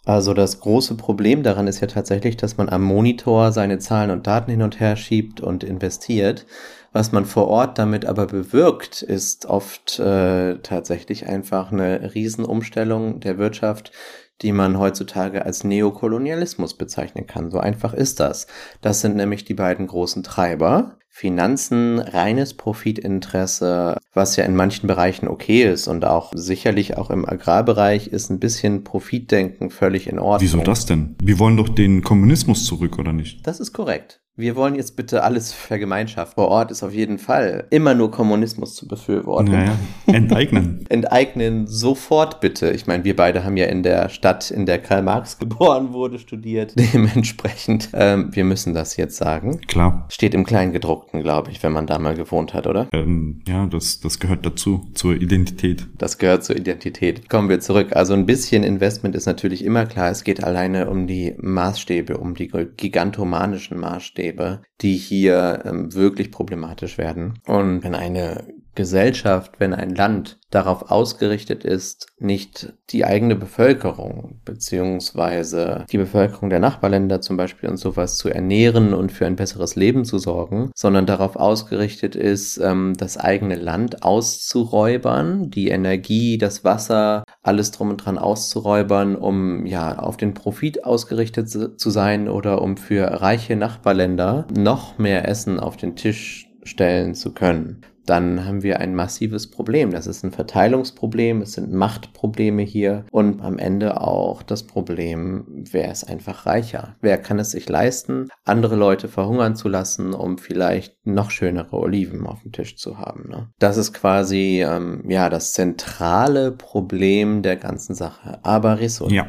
Also 0.08 0.32
das 0.32 0.60
große 0.60 0.94
Problem 0.94 1.42
daran 1.42 1.66
ist 1.66 1.80
ja 1.80 1.86
tatsächlich, 1.86 2.38
dass 2.38 2.56
man 2.56 2.70
am 2.70 2.82
Monitor 2.82 3.52
seine 3.52 3.78
Zahlen 3.78 4.10
und 4.10 4.26
Daten 4.26 4.50
hin 4.50 4.62
und 4.62 4.80
her 4.80 4.96
schiebt 4.96 5.42
und 5.42 5.62
investiert. 5.62 6.46
Was 6.94 7.12
man 7.12 7.26
vor 7.26 7.48
Ort 7.48 7.76
damit 7.76 8.06
aber 8.06 8.26
bewirkt, 8.26 9.02
ist 9.02 9.44
oft 9.44 9.98
äh, 9.98 10.60
tatsächlich 10.60 11.26
einfach 11.26 11.72
eine 11.72 12.14
Riesenumstellung 12.14 13.20
der 13.20 13.36
Wirtschaft, 13.36 13.92
die 14.40 14.52
man 14.52 14.78
heutzutage 14.78 15.44
als 15.44 15.62
Neokolonialismus 15.62 16.78
bezeichnen 16.78 17.26
kann. 17.26 17.50
So 17.50 17.58
einfach 17.58 17.92
ist 17.92 18.18
das. 18.18 18.46
Das 18.80 19.02
sind 19.02 19.14
nämlich 19.14 19.44
die 19.44 19.52
beiden 19.52 19.86
großen 19.86 20.22
Treiber. 20.22 20.97
Finanzen, 21.18 21.98
reines 21.98 22.54
Profitinteresse, 22.54 23.96
was 24.14 24.36
ja 24.36 24.44
in 24.44 24.54
manchen 24.54 24.86
Bereichen 24.86 25.26
okay 25.26 25.64
ist 25.64 25.88
und 25.88 26.04
auch 26.04 26.30
sicherlich 26.32 26.96
auch 26.96 27.10
im 27.10 27.28
Agrarbereich 27.28 28.06
ist 28.06 28.30
ein 28.30 28.38
bisschen 28.38 28.84
Profitdenken 28.84 29.70
völlig 29.70 30.06
in 30.06 30.20
Ordnung. 30.20 30.42
Wieso 30.42 30.60
das 30.60 30.86
denn? 30.86 31.16
Wir 31.20 31.40
wollen 31.40 31.56
doch 31.56 31.70
den 31.70 32.04
Kommunismus 32.04 32.64
zurück, 32.66 33.00
oder 33.00 33.12
nicht? 33.12 33.44
Das 33.48 33.58
ist 33.58 33.72
korrekt. 33.72 34.20
Wir 34.38 34.54
wollen 34.54 34.76
jetzt 34.76 34.94
bitte 34.94 35.24
alles 35.24 35.52
vergemeinschaften. 35.52 36.36
Vor 36.36 36.46
Ort 36.46 36.70
ist 36.70 36.84
auf 36.84 36.94
jeden 36.94 37.18
Fall 37.18 37.66
immer 37.70 37.94
nur 37.94 38.12
Kommunismus 38.12 38.76
zu 38.76 38.86
befürworten. 38.86 39.50
Naja, 39.50 39.76
enteignen. 40.06 40.86
enteignen 40.88 41.66
sofort 41.66 42.40
bitte. 42.40 42.70
Ich 42.70 42.86
meine, 42.86 43.02
wir 43.02 43.16
beide 43.16 43.42
haben 43.42 43.56
ja 43.56 43.66
in 43.66 43.82
der 43.82 44.08
Stadt, 44.10 44.52
in 44.52 44.64
der 44.64 44.78
Karl 44.78 45.02
Marx 45.02 45.40
geboren 45.40 45.92
wurde, 45.92 46.20
studiert. 46.20 46.74
Dementsprechend, 46.94 47.88
ähm, 47.94 48.28
wir 48.30 48.44
müssen 48.44 48.74
das 48.74 48.96
jetzt 48.96 49.16
sagen. 49.16 49.60
Klar. 49.66 50.06
Steht 50.08 50.34
im 50.34 50.44
Kleingedruckten, 50.44 51.20
glaube 51.20 51.50
ich, 51.50 51.60
wenn 51.64 51.72
man 51.72 51.88
da 51.88 51.98
mal 51.98 52.14
gewohnt 52.14 52.54
hat, 52.54 52.68
oder? 52.68 52.86
Ähm, 52.92 53.42
ja, 53.48 53.66
das, 53.66 53.98
das 53.98 54.20
gehört 54.20 54.46
dazu, 54.46 54.86
zur 54.94 55.16
Identität. 55.16 55.88
Das 55.98 56.16
gehört 56.16 56.44
zur 56.44 56.54
Identität. 56.54 57.28
Kommen 57.28 57.48
wir 57.48 57.58
zurück. 57.58 57.88
Also 57.96 58.14
ein 58.14 58.24
bisschen 58.24 58.62
Investment 58.62 59.16
ist 59.16 59.26
natürlich 59.26 59.64
immer 59.64 59.84
klar. 59.86 60.12
Es 60.12 60.22
geht 60.22 60.44
alleine 60.44 60.88
um 60.88 61.08
die 61.08 61.34
Maßstäbe, 61.40 62.18
um 62.18 62.36
die 62.36 62.48
gigantomanischen 62.76 63.80
Maßstäbe 63.80 64.27
Maßstäbe, 64.28 64.62
die 64.80 64.96
hier 64.96 65.62
ähm, 65.64 65.94
wirklich 65.94 66.30
problematisch 66.30 66.98
werden. 66.98 67.38
Und 67.46 67.82
wenn 67.84 67.94
eine 67.94 68.44
Gesellschaft, 68.74 69.58
wenn 69.58 69.74
ein 69.74 69.92
Land 69.92 70.38
darauf 70.50 70.92
ausgerichtet 70.92 71.64
ist, 71.64 72.06
nicht 72.20 72.72
die 72.90 73.04
eigene 73.04 73.34
Bevölkerung 73.34 74.40
beziehungsweise 74.44 75.84
die 75.90 75.98
Bevölkerung 75.98 76.48
der 76.48 76.60
Nachbarländer 76.60 77.20
zum 77.20 77.36
Beispiel 77.36 77.68
und 77.68 77.76
sowas 77.76 78.16
zu 78.16 78.28
ernähren 78.28 78.94
und 78.94 79.10
für 79.10 79.26
ein 79.26 79.34
besseres 79.34 79.74
Leben 79.74 80.04
zu 80.04 80.18
sorgen, 80.18 80.70
sondern 80.76 81.06
darauf 81.06 81.34
ausgerichtet 81.34 82.14
ist, 82.14 82.58
ähm, 82.58 82.94
das 82.96 83.18
eigene 83.18 83.56
Land 83.56 84.04
auszuräubern, 84.04 85.50
die 85.50 85.68
Energie, 85.68 86.38
das 86.38 86.62
Wasser, 86.62 87.24
alles 87.48 87.70
drum 87.70 87.88
und 87.88 87.96
dran 87.96 88.18
auszuräubern, 88.18 89.16
um 89.16 89.64
ja 89.66 89.98
auf 89.98 90.16
den 90.18 90.34
Profit 90.34 90.84
ausgerichtet 90.84 91.48
zu 91.48 91.90
sein 91.90 92.28
oder 92.28 92.60
um 92.62 92.76
für 92.76 93.22
reiche 93.22 93.56
Nachbarländer 93.56 94.46
noch 94.54 94.98
mehr 94.98 95.26
Essen 95.26 95.58
auf 95.58 95.78
den 95.78 95.96
Tisch 95.96 96.47
stellen 96.68 97.14
zu 97.14 97.32
können 97.32 97.82
dann 98.08 98.46
haben 98.46 98.62
wir 98.62 98.80
ein 98.80 98.94
massives 98.94 99.50
Problem. 99.50 99.90
Das 99.90 100.06
ist 100.06 100.24
ein 100.24 100.32
Verteilungsproblem, 100.32 101.42
es 101.42 101.52
sind 101.52 101.72
Machtprobleme 101.72 102.62
hier 102.62 103.04
und 103.10 103.42
am 103.42 103.58
Ende 103.58 104.00
auch 104.00 104.42
das 104.42 104.62
Problem, 104.62 105.44
wer 105.70 105.90
ist 105.92 106.04
einfach 106.04 106.46
reicher? 106.46 106.96
Wer 107.00 107.18
kann 107.18 107.38
es 107.38 107.50
sich 107.50 107.68
leisten, 107.68 108.28
andere 108.44 108.76
Leute 108.76 109.08
verhungern 109.08 109.56
zu 109.56 109.68
lassen, 109.68 110.14
um 110.14 110.38
vielleicht 110.38 111.06
noch 111.06 111.30
schönere 111.30 111.76
Oliven 111.76 112.26
auf 112.26 112.42
dem 112.42 112.52
Tisch 112.52 112.76
zu 112.76 112.98
haben? 112.98 113.28
Ne? 113.28 113.50
Das 113.58 113.76
ist 113.76 113.92
quasi 113.92 114.64
ähm, 114.66 115.04
ja 115.08 115.28
das 115.28 115.52
zentrale 115.52 116.52
Problem 116.52 117.42
der 117.42 117.56
ganzen 117.56 117.94
Sache. 117.94 118.38
Aber 118.42 118.80
Ressourcen. 118.80 119.14
Ja. 119.14 119.26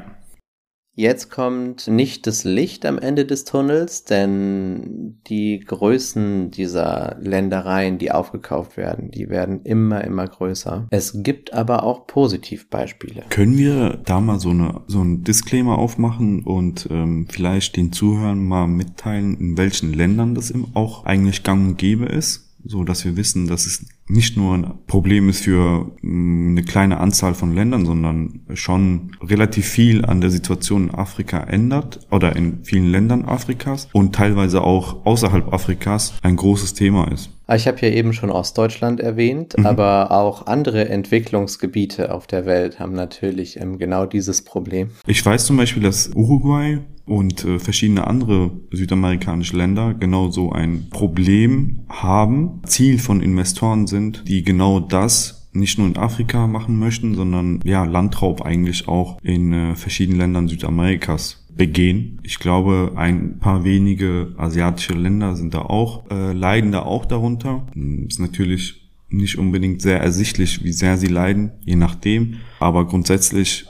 Jetzt 1.00 1.32
kommt 1.32 1.88
nicht 1.88 2.28
das 2.28 2.44
Licht 2.44 2.86
am 2.86 2.98
Ende 2.98 3.26
des 3.26 3.46
Tunnels, 3.46 4.04
denn 4.04 5.18
die 5.28 5.62
Größen 5.62 6.52
dieser 6.52 7.16
Ländereien, 7.22 7.98
die 7.98 8.12
aufgekauft 8.12 8.76
werden, 8.76 9.10
die 9.10 9.30
werden 9.30 9.62
immer, 9.64 10.04
immer 10.04 10.28
größer. 10.28 10.90
Es 10.90 11.24
gibt 11.24 11.54
aber 11.54 11.84
auch 11.84 12.06
Positivbeispiele. 12.06 13.24
Können 13.30 13.58
wir 13.58 14.02
da 14.04 14.20
mal 14.20 14.42
so, 14.42 14.50
eine, 14.50 14.82
so 14.88 15.00
ein 15.00 15.24
Disclaimer 15.24 15.78
aufmachen 15.78 16.44
und 16.44 16.90
ähm, 16.92 17.28
vielleicht 17.30 17.78
den 17.78 17.94
Zuhörern 17.94 18.46
mal 18.46 18.68
mitteilen, 18.68 19.40
in 19.40 19.58
welchen 19.58 19.94
Ländern 19.94 20.36
das 20.36 20.54
auch 20.74 21.06
eigentlich 21.06 21.44
gang 21.44 21.66
und 21.66 21.78
gäbe 21.78 22.08
ist? 22.08 22.50
so 22.66 22.84
dass 22.84 23.06
wir 23.06 23.16
wissen, 23.16 23.48
dass 23.48 23.66
es 23.66 23.86
nicht 24.10 24.38
nur 24.38 24.56
ein 24.56 24.74
Problem 24.88 25.30
ist 25.30 25.44
für 25.44 25.92
mm, 26.02 26.52
eine 26.52 26.64
kleine 26.64 26.98
Anzahl 26.98 27.34
von 27.36 27.54
Ländern, 27.54 27.86
sondern 27.86 28.42
schon 28.54 29.12
relativ 29.22 29.68
viel 29.68 30.04
an 30.04 30.20
der 30.20 30.32
Situation 30.32 30.90
in 30.90 30.96
Afrika 30.96 31.40
ändert 31.42 32.00
oder 32.12 32.36
in 32.36 32.64
vielen 32.64 32.92
Ländern 32.92 33.26
Afrikas 33.26 33.88
und 33.94 34.16
teilweise 34.16 34.62
auch 34.62 35.06
außerhalb 35.06 35.54
Afrikas 35.54 36.14
ein 36.24 36.36
großes 36.36 36.74
Thema 36.74 37.12
ist. 37.12 37.30
Ah, 37.46 37.56
ich 37.56 37.68
habe 37.68 37.80
ja 37.82 37.90
eben 37.90 38.14
schon 38.14 38.30
Ostdeutschland 38.30 39.00
erwähnt, 39.00 39.58
mhm. 39.58 39.66
aber 39.66 40.12
auch 40.12 40.46
andere 40.46 40.88
Entwicklungsgebiete 40.88 42.14
auf 42.14 42.28
der 42.28 42.46
Welt 42.46 42.80
haben 42.80 42.94
natürlich 42.94 43.60
ähm, 43.60 43.80
genau 43.80 44.06
dieses 44.06 44.44
Problem. 44.44 44.92
Ich 45.08 45.26
weiß 45.26 45.46
zum 45.46 45.58
Beispiel, 45.58 45.82
dass 45.82 46.12
Uruguay 46.14 46.80
und 47.10 47.44
äh, 47.44 47.60
verschiedene 47.60 48.08
andere 48.08 48.52
südamerikanische 48.72 49.58
Länder 49.58 49.94
genau 49.94 50.30
so 50.30 50.52
ein 50.52 50.88
Problem 50.90 51.80
haben. 51.90 52.62
Ziel 52.66 53.00
von 53.00 53.22
Investoren 53.22 53.88
sind, 53.88 54.24
die 54.28 54.44
genau 54.44 54.80
das 54.80 55.50
nicht 55.52 55.80
nur 55.80 55.88
in 55.88 55.98
Afrika 55.98 56.46
machen 56.46 56.78
möchten, 56.78 57.16
sondern 57.16 57.60
ja, 57.64 57.84
Landraub 57.84 58.44
eigentlich 58.44 58.88
auch 58.88 59.20
in 59.24 59.52
äh, 59.52 59.76
verschiedenen 59.76 60.20
Ländern 60.20 60.48
Südamerikas 60.48 61.46
begehen. 61.50 62.20
Ich 62.24 62.40
glaube, 62.40 62.94
ein 62.96 63.40
paar 63.40 63.64
wenige 63.64 64.34
asiatische 64.38 64.94
Länder 64.94 65.36
sind 65.36 65.54
da 65.56 65.62
auch, 65.62 66.10
äh, 66.12 66.34
leiden 66.34 66.72
da 66.72 66.84
auch 66.84 67.06
darunter. 67.06 67.66
Hm, 67.74 68.08
ist 68.08 68.20
natürlich 68.20 68.88
nicht 69.10 69.40
unbedingt 69.40 69.82
sehr 69.82 70.00
ersichtlich, 70.00 70.64
wie 70.64 70.72
sehr 70.72 70.98
sie 70.98 71.08
leiden, 71.08 71.52
je 71.66 71.76
nachdem. 71.76 72.36
Aber 72.60 72.86
grundsätzlich 72.86 73.66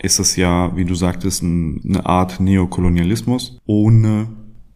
ist 0.00 0.18
es 0.18 0.36
ja, 0.36 0.76
wie 0.76 0.84
du 0.84 0.94
sagtest, 0.94 1.42
eine 1.42 2.06
Art 2.06 2.40
Neokolonialismus 2.40 3.58
ohne 3.66 4.28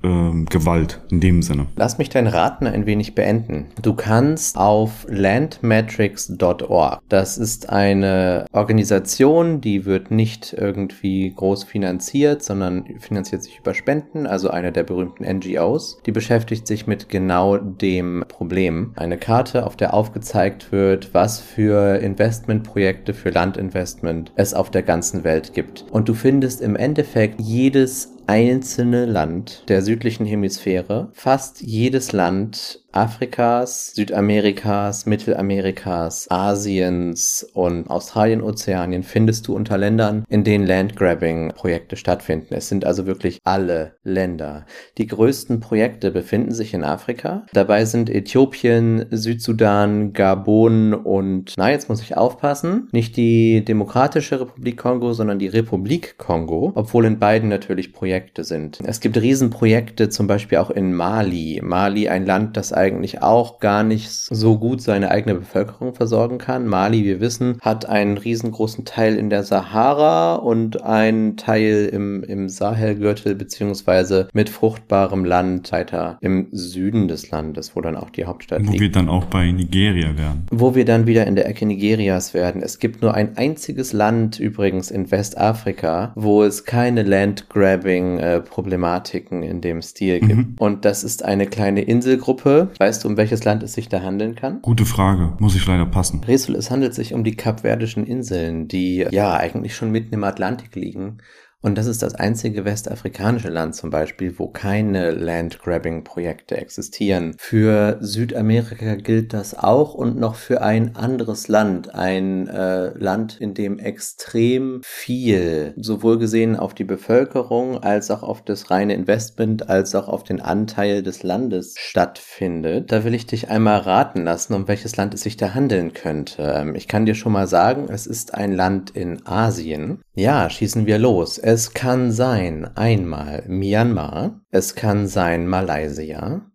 ähm, 0.02 0.46
Gewalt 0.46 1.00
in 1.10 1.20
dem 1.20 1.42
Sinne. 1.42 1.66
Lass 1.76 1.98
mich 1.98 2.08
dein 2.08 2.26
Raten 2.26 2.66
ein 2.66 2.86
wenig 2.86 3.14
beenden. 3.14 3.66
Du 3.80 3.94
kannst 3.94 4.56
auf 4.56 5.06
landmetrics.org, 5.08 7.00
das 7.08 7.38
ist 7.38 7.70
eine 7.70 8.46
Organisation, 8.52 9.60
die 9.60 9.84
wird 9.84 10.10
nicht 10.10 10.54
irgendwie 10.58 11.32
groß 11.34 11.64
finanziert, 11.64 12.42
sondern 12.42 12.84
finanziert 13.00 13.42
sich 13.42 13.58
über 13.58 13.74
Spenden, 13.74 14.26
also 14.26 14.50
eine 14.50 14.72
der 14.72 14.82
berühmten 14.82 15.24
NGOs, 15.24 16.00
die 16.06 16.12
beschäftigt 16.12 16.66
sich 16.66 16.86
mit 16.86 17.08
genau 17.08 17.56
dem 17.56 18.24
Problem. 18.28 18.92
Eine 18.96 19.18
Karte, 19.18 19.66
auf 19.66 19.76
der 19.76 19.94
aufgezeigt 19.94 20.72
wird, 20.72 21.14
was 21.14 21.40
für 21.40 21.96
Investmentprojekte 21.96 23.14
für 23.14 23.30
Landinvestment 23.30 24.32
es 24.36 24.54
auf 24.54 24.70
der 24.70 24.82
ganzen 24.82 25.24
Welt 25.24 25.52
gibt. 25.54 25.84
Und 25.90 26.08
du 26.08 26.14
findest 26.14 26.60
im 26.60 26.76
Endeffekt 26.76 27.40
jedes 27.40 28.12
einzelne 28.26 29.06
Land 29.06 29.64
der 29.68 29.82
südlichen 29.82 30.26
Hemisphäre, 30.26 31.10
fast 31.12 31.60
jedes 31.62 32.12
Land 32.12 32.81
Afrikas, 32.92 33.94
Südamerikas, 33.94 35.06
Mittelamerikas, 35.06 36.30
Asiens 36.30 37.46
und 37.54 37.88
Australien, 37.88 38.42
Ozeanien 38.42 39.02
findest 39.02 39.48
du 39.48 39.56
unter 39.56 39.78
Ländern, 39.78 40.24
in 40.28 40.44
denen 40.44 40.66
Landgrabbing-Projekte 40.66 41.96
stattfinden. 41.96 42.54
Es 42.54 42.68
sind 42.68 42.84
also 42.84 43.06
wirklich 43.06 43.38
alle 43.44 43.96
Länder. 44.04 44.66
Die 44.98 45.06
größten 45.06 45.60
Projekte 45.60 46.10
befinden 46.10 46.52
sich 46.52 46.74
in 46.74 46.84
Afrika. 46.84 47.46
Dabei 47.54 47.86
sind 47.86 48.10
Äthiopien, 48.10 49.06
Südsudan, 49.10 50.12
Gabon 50.12 50.92
und, 50.92 51.54
na, 51.56 51.70
jetzt 51.70 51.88
muss 51.88 52.02
ich 52.02 52.16
aufpassen, 52.16 52.88
nicht 52.92 53.16
die 53.16 53.64
Demokratische 53.64 54.40
Republik 54.40 54.76
Kongo, 54.76 55.14
sondern 55.14 55.38
die 55.38 55.48
Republik 55.48 56.18
Kongo, 56.18 56.72
obwohl 56.74 57.06
in 57.06 57.18
beiden 57.18 57.48
natürlich 57.48 57.92
Projekte 57.92 58.44
sind. 58.44 58.78
Es 58.84 59.00
gibt 59.00 59.16
Riesenprojekte, 59.16 60.10
zum 60.10 60.26
Beispiel 60.26 60.58
auch 60.58 60.70
in 60.70 60.92
Mali. 60.92 61.60
Mali, 61.62 62.08
ein 62.08 62.26
Land, 62.26 62.56
das 62.56 62.72
eigentlich 62.82 63.22
auch 63.22 63.60
gar 63.60 63.82
nicht 63.82 64.10
so 64.10 64.58
gut 64.58 64.80
seine 64.80 65.10
eigene 65.10 65.34
Bevölkerung 65.34 65.94
versorgen 65.94 66.38
kann. 66.38 66.66
Mali, 66.66 67.04
wir 67.04 67.20
wissen, 67.20 67.58
hat 67.60 67.86
einen 67.86 68.16
riesengroßen 68.16 68.84
Teil 68.84 69.16
in 69.16 69.30
der 69.30 69.42
Sahara 69.42 70.36
und 70.36 70.82
einen 70.82 71.36
Teil 71.36 71.90
im, 71.92 72.24
im 72.24 72.48
Sahelgürtel 72.48 73.34
beziehungsweise 73.34 74.28
mit 74.32 74.48
fruchtbarem 74.48 75.24
Land 75.24 75.70
weiter 75.82 76.18
im 76.20 76.46
Süden 76.52 77.08
des 77.08 77.30
Landes, 77.30 77.74
wo 77.74 77.80
dann 77.80 77.96
auch 77.96 78.10
die 78.10 78.24
Hauptstadt 78.24 78.64
Wo 78.66 78.70
liegt. 78.70 78.80
wir 78.80 78.92
dann 78.92 79.08
auch 79.08 79.24
bei 79.24 79.50
Nigeria 79.50 80.16
werden. 80.16 80.46
Wo 80.50 80.74
wir 80.74 80.84
dann 80.84 81.06
wieder 81.06 81.26
in 81.26 81.36
der 81.36 81.48
Ecke 81.48 81.66
Nigerias 81.66 82.34
werden. 82.34 82.62
Es 82.62 82.78
gibt 82.78 83.02
nur 83.02 83.14
ein 83.14 83.36
einziges 83.36 83.92
Land 83.92 84.38
übrigens 84.38 84.90
in 84.90 85.10
Westafrika, 85.10 86.12
wo 86.14 86.44
es 86.44 86.64
keine 86.64 87.02
Land-Grabbing-Problematiken 87.02 89.42
in 89.42 89.60
dem 89.60 89.82
Stil 89.82 90.20
gibt. 90.20 90.34
Mhm. 90.34 90.54
Und 90.58 90.84
das 90.84 91.02
ist 91.04 91.24
eine 91.24 91.46
kleine 91.46 91.82
Inselgruppe. 91.82 92.68
Weißt 92.78 93.04
du, 93.04 93.08
um 93.08 93.16
welches 93.16 93.44
Land 93.44 93.62
es 93.62 93.74
sich 93.74 93.88
da 93.88 94.02
handeln 94.02 94.34
kann? 94.34 94.62
Gute 94.62 94.84
Frage, 94.84 95.34
muss 95.38 95.54
ich 95.54 95.66
leider 95.66 95.86
passen. 95.86 96.22
Resul, 96.24 96.56
es 96.56 96.70
handelt 96.70 96.94
sich 96.94 97.14
um 97.14 97.24
die 97.24 97.36
Kapverdischen 97.36 98.06
Inseln, 98.06 98.68
die 98.68 99.06
ja 99.10 99.36
eigentlich 99.36 99.74
schon 99.76 99.90
mitten 99.90 100.14
im 100.14 100.24
Atlantik 100.24 100.74
liegen. 100.74 101.18
Und 101.62 101.78
das 101.78 101.86
ist 101.86 102.02
das 102.02 102.14
einzige 102.16 102.64
westafrikanische 102.64 103.48
Land 103.48 103.76
zum 103.76 103.90
Beispiel, 103.90 104.38
wo 104.38 104.48
keine 104.48 105.12
Land-Grabbing-Projekte 105.12 106.56
existieren. 106.56 107.36
Für 107.38 107.98
Südamerika 108.00 108.96
gilt 108.96 109.32
das 109.32 109.56
auch 109.56 109.94
und 109.94 110.18
noch 110.18 110.34
für 110.34 110.60
ein 110.60 110.96
anderes 110.96 111.46
Land. 111.46 111.94
Ein 111.94 112.48
äh, 112.48 112.88
Land, 112.98 113.40
in 113.40 113.54
dem 113.54 113.78
extrem 113.78 114.80
viel, 114.82 115.74
sowohl 115.76 116.18
gesehen 116.18 116.56
auf 116.56 116.74
die 116.74 116.84
Bevölkerung 116.84 117.82
als 117.82 118.10
auch 118.10 118.24
auf 118.24 118.42
das 118.42 118.70
reine 118.70 118.94
Investment, 118.94 119.68
als 119.68 119.94
auch 119.94 120.08
auf 120.08 120.24
den 120.24 120.40
Anteil 120.40 121.02
des 121.02 121.22
Landes 121.22 121.74
stattfindet. 121.78 122.90
Da 122.90 123.04
will 123.04 123.14
ich 123.14 123.26
dich 123.26 123.50
einmal 123.50 123.78
raten 123.78 124.24
lassen, 124.24 124.54
um 124.54 124.66
welches 124.66 124.96
Land 124.96 125.14
es 125.14 125.22
sich 125.22 125.36
da 125.36 125.54
handeln 125.54 125.92
könnte. 125.92 126.42
Ähm, 126.42 126.74
Ich 126.74 126.88
kann 126.88 127.06
dir 127.06 127.14
schon 127.14 127.32
mal 127.32 127.46
sagen, 127.46 127.86
es 127.88 128.06
ist 128.06 128.34
ein 128.34 128.52
Land 128.52 128.90
in 128.90 129.24
Asien. 129.26 130.00
Ja, 130.14 130.50
schießen 130.50 130.86
wir 130.86 130.98
los. 130.98 131.38
Es 131.54 131.74
kann 131.74 132.12
sein 132.12 132.64
einmal 132.78 133.44
Myanmar, 133.46 134.40
es 134.50 134.74
kann 134.74 135.06
sein 135.06 135.46
Malaysia 135.46 136.50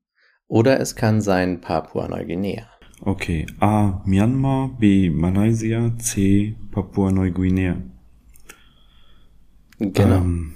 oder 0.48 0.80
es 0.80 0.96
kann 0.96 1.22
sein 1.22 1.62
Papua-Neuguinea. 1.62 2.66
Okay, 3.02 3.46
A. 3.60 4.02
Myanmar, 4.06 4.76
B. 4.80 5.12
Malaysia, 5.12 5.96
C. 6.00 6.56
Papua-Neuguinea. 6.72 7.78
Genau. 9.78 10.16
Ähm, 10.16 10.56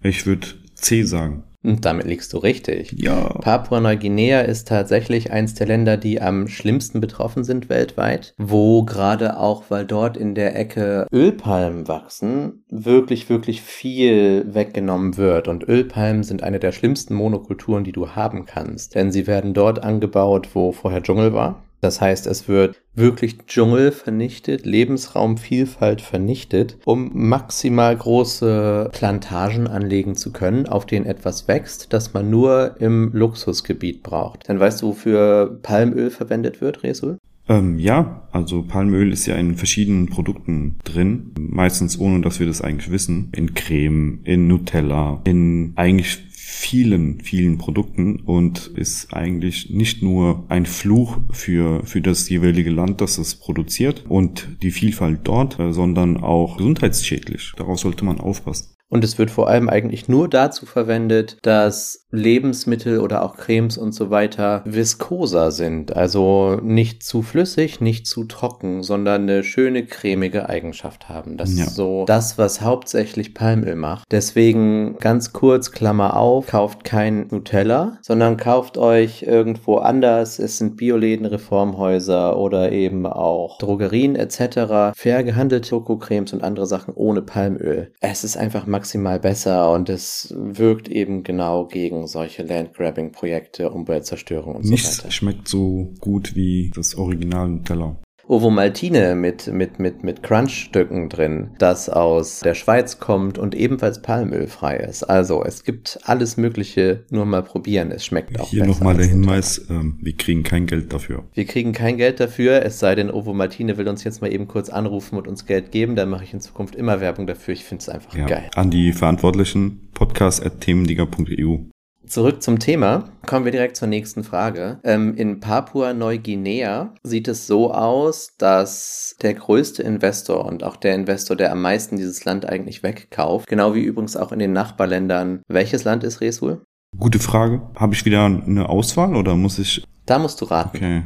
ich 0.00 0.24
würde 0.24 0.46
C 0.74 1.02
sagen. 1.02 1.44
Und 1.66 1.84
damit 1.84 2.06
liegst 2.06 2.32
du 2.32 2.38
richtig. 2.38 2.94
Ja. 2.96 3.28
Papua-Neuguinea 3.40 4.42
ist 4.42 4.68
tatsächlich 4.68 5.32
eins 5.32 5.54
der 5.54 5.66
Länder, 5.66 5.96
die 5.96 6.20
am 6.20 6.46
schlimmsten 6.46 7.00
betroffen 7.00 7.42
sind 7.42 7.68
weltweit, 7.68 8.34
wo 8.38 8.84
gerade 8.84 9.36
auch, 9.36 9.64
weil 9.68 9.84
dort 9.84 10.16
in 10.16 10.36
der 10.36 10.56
Ecke 10.56 11.08
Ölpalmen 11.12 11.88
wachsen, 11.88 12.64
wirklich, 12.70 13.28
wirklich 13.28 13.62
viel 13.62 14.46
weggenommen 14.54 15.16
wird. 15.16 15.48
Und 15.48 15.68
Ölpalmen 15.68 16.22
sind 16.22 16.44
eine 16.44 16.60
der 16.60 16.70
schlimmsten 16.70 17.14
Monokulturen, 17.14 17.82
die 17.82 17.92
du 17.92 18.10
haben 18.10 18.44
kannst. 18.46 18.94
Denn 18.94 19.10
sie 19.10 19.26
werden 19.26 19.52
dort 19.52 19.82
angebaut, 19.82 20.50
wo 20.54 20.70
vorher 20.70 21.02
Dschungel 21.02 21.32
war. 21.32 21.64
Das 21.86 22.00
heißt, 22.00 22.26
es 22.26 22.48
wird 22.48 22.82
wirklich 22.96 23.46
Dschungel 23.46 23.92
vernichtet, 23.92 24.66
Lebensraumvielfalt 24.66 26.00
vernichtet, 26.00 26.78
um 26.84 27.12
maximal 27.14 27.96
große 27.96 28.90
Plantagen 28.92 29.68
anlegen 29.68 30.16
zu 30.16 30.32
können, 30.32 30.66
auf 30.66 30.84
denen 30.86 31.06
etwas 31.06 31.46
wächst, 31.46 31.92
das 31.92 32.12
man 32.12 32.28
nur 32.28 32.74
im 32.80 33.12
Luxusgebiet 33.12 34.02
braucht. 34.02 34.48
Dann 34.48 34.58
weißt 34.58 34.82
du, 34.82 34.88
wofür 34.88 35.60
Palmöl 35.62 36.10
verwendet 36.10 36.60
wird, 36.60 36.82
Resul? 36.82 37.18
Ähm, 37.48 37.78
ja, 37.78 38.26
also 38.32 38.64
Palmöl 38.64 39.12
ist 39.12 39.26
ja 39.26 39.36
in 39.36 39.54
verschiedenen 39.54 40.08
Produkten 40.08 40.74
drin, 40.82 41.30
meistens 41.38 42.00
ohne 42.00 42.20
dass 42.20 42.40
wir 42.40 42.48
das 42.48 42.62
eigentlich 42.62 42.90
wissen. 42.90 43.30
In 43.32 43.54
Creme, 43.54 44.18
in 44.24 44.48
Nutella, 44.48 45.20
in 45.22 45.72
eigentlich 45.76 46.18
vielen, 46.56 47.20
vielen 47.20 47.58
Produkten 47.58 48.20
und 48.20 48.68
ist 48.74 49.12
eigentlich 49.12 49.70
nicht 49.70 50.02
nur 50.02 50.44
ein 50.48 50.64
Fluch 50.64 51.18
für, 51.30 51.84
für 51.84 52.00
das 52.00 52.28
jeweilige 52.28 52.70
Land, 52.70 53.00
das 53.02 53.18
es 53.18 53.34
produziert 53.34 54.04
und 54.08 54.48
die 54.62 54.70
Vielfalt 54.70 55.20
dort, 55.24 55.58
äh, 55.60 55.72
sondern 55.72 56.16
auch 56.16 56.56
gesundheitsschädlich. 56.56 57.52
Darauf 57.56 57.78
sollte 57.78 58.04
man 58.04 58.20
aufpassen. 58.20 58.75
Und 58.88 59.02
es 59.02 59.18
wird 59.18 59.30
vor 59.30 59.48
allem 59.48 59.68
eigentlich 59.68 60.08
nur 60.08 60.28
dazu 60.28 60.64
verwendet, 60.64 61.38
dass 61.42 62.06
Lebensmittel 62.12 63.00
oder 63.00 63.22
auch 63.22 63.36
Cremes 63.36 63.76
und 63.78 63.92
so 63.92 64.10
weiter 64.10 64.62
viskoser 64.64 65.50
sind. 65.50 65.94
Also 65.96 66.60
nicht 66.62 67.02
zu 67.02 67.22
flüssig, 67.22 67.80
nicht 67.80 68.06
zu 68.06 68.24
trocken, 68.24 68.82
sondern 68.84 69.22
eine 69.22 69.42
schöne 69.42 69.84
cremige 69.84 70.48
Eigenschaft 70.48 71.08
haben. 71.08 71.36
Das 71.36 71.56
Ja. 71.58 71.64
ist 71.64 71.74
so 71.74 72.04
das, 72.06 72.38
was 72.38 72.60
hauptsächlich 72.60 73.34
Palmöl 73.34 73.74
macht. 73.74 74.06
Deswegen 74.10 74.96
ganz 74.98 75.32
kurz, 75.32 75.72
Klammer 75.72 76.16
auf, 76.16 76.46
kauft 76.46 76.84
kein 76.84 77.26
Nutella, 77.30 77.98
sondern 78.02 78.36
kauft 78.36 78.78
euch 78.78 79.22
irgendwo 79.22 79.76
anders. 79.76 80.38
Es 80.38 80.58
sind 80.58 80.76
Bioläden, 80.76 81.26
Reformhäuser 81.26 82.38
oder 82.38 82.70
eben 82.72 83.04
auch 83.06 83.58
Drogerien 83.58 84.14
etc. 84.16 84.96
Fair 84.96 85.24
gehandelte 85.24 85.68
Schokocremes 85.68 86.32
und 86.32 86.42
andere 86.44 86.66
Sachen 86.66 86.94
ohne 86.94 87.22
Palmöl. 87.22 87.92
Es 88.00 88.24
ist 88.24 88.36
einfach 88.36 88.66
maximal 88.76 89.18
besser 89.18 89.72
und 89.72 89.88
es 89.88 90.34
wirkt 90.36 90.88
eben 90.88 91.22
genau 91.22 91.66
gegen 91.66 92.06
solche 92.06 92.42
Landgrabbing-Projekte, 92.42 93.70
Umweltzerstörung 93.70 94.56
und 94.56 94.64
so 94.64 94.70
Nichts 94.70 94.98
weiter. 94.98 95.10
schmeckt 95.10 95.48
so 95.48 95.94
gut 96.00 96.36
wie 96.36 96.70
das 96.74 96.94
Original 96.94 97.48
Nutella. 97.48 97.96
Ovo 98.28 98.50
Maltine 98.50 99.14
mit, 99.14 99.46
mit, 99.46 99.78
mit, 99.78 100.02
mit 100.02 100.22
Crunchstücken 100.24 101.08
drin, 101.08 101.50
das 101.58 101.88
aus 101.88 102.40
der 102.40 102.54
Schweiz 102.54 102.98
kommt 102.98 103.38
und 103.38 103.54
ebenfalls 103.54 104.02
palmölfrei 104.02 104.78
ist. 104.78 105.04
Also 105.04 105.44
es 105.44 105.62
gibt 105.62 106.00
alles 106.02 106.36
Mögliche, 106.36 107.04
nur 107.10 107.24
mal 107.24 107.44
probieren. 107.44 107.92
Es 107.92 108.04
schmeckt 108.04 108.40
auch 108.40 108.48
Hier 108.48 108.64
besser 108.64 108.72
nochmal 108.72 108.96
der. 108.96 109.06
Hinweis, 109.06 109.64
ähm, 109.70 109.98
wir 110.02 110.16
kriegen 110.16 110.42
kein 110.42 110.66
Geld 110.66 110.92
dafür. 110.92 111.22
Wir 111.34 111.44
kriegen 111.44 111.72
kein 111.72 111.98
Geld 111.98 112.18
dafür, 112.18 112.64
es 112.64 112.80
sei 112.80 112.96
denn, 112.96 113.12
Ovo 113.12 113.32
Martine 113.32 113.76
will 113.78 113.86
uns 113.86 114.02
jetzt 114.02 114.20
mal 114.20 114.32
eben 114.32 114.48
kurz 114.48 114.70
anrufen 114.70 115.16
und 115.16 115.28
uns 115.28 115.46
Geld 115.46 115.70
geben. 115.70 115.94
Dann 115.94 116.08
mache 116.10 116.24
ich 116.24 116.32
in 116.34 116.40
Zukunft 116.40 116.74
immer 116.74 117.00
Werbung 117.00 117.28
dafür. 117.28 117.54
Ich 117.54 117.64
finde 117.64 117.82
es 117.82 117.88
einfach 117.88 118.16
Ja. 118.16 118.26
geil. 118.26 118.50
An 118.56 118.70
die 118.70 118.92
Verantwortlichen 118.92 119.88
podcast.themenliga.eu. 119.94 121.58
Zurück 122.06 122.40
zum 122.40 122.60
Thema. 122.60 123.10
Kommen 123.26 123.44
wir 123.44 123.52
direkt 123.52 123.76
zur 123.76 123.88
nächsten 123.88 124.22
Frage. 124.22 124.78
Ähm, 124.84 125.16
in 125.16 125.40
Papua-Neuguinea 125.40 126.94
sieht 127.02 127.26
es 127.26 127.48
so 127.48 127.72
aus, 127.72 128.36
dass 128.38 129.16
der 129.22 129.34
größte 129.34 129.82
Investor 129.82 130.44
und 130.44 130.62
auch 130.62 130.76
der 130.76 130.94
Investor, 130.94 131.36
der 131.36 131.50
am 131.50 131.62
meisten 131.62 131.96
dieses 131.96 132.24
Land 132.24 132.48
eigentlich 132.48 132.84
wegkauft, 132.84 133.48
genau 133.48 133.74
wie 133.74 133.82
übrigens 133.82 134.16
auch 134.16 134.30
in 134.30 134.38
den 134.38 134.52
Nachbarländern. 134.52 135.42
Welches 135.48 135.82
Land 135.82 136.04
ist 136.04 136.20
Resul? 136.20 136.64
Gute 136.96 137.18
Frage. 137.18 137.68
Habe 137.74 137.94
ich 137.94 138.04
wieder 138.04 138.24
eine 138.24 138.68
Auswahl 138.68 139.16
oder 139.16 139.34
muss 139.34 139.58
ich 139.58 139.84
Da 140.06 140.20
musst 140.20 140.40
du 140.40 140.44
raten. 140.44 140.76
Okay. 140.76 141.02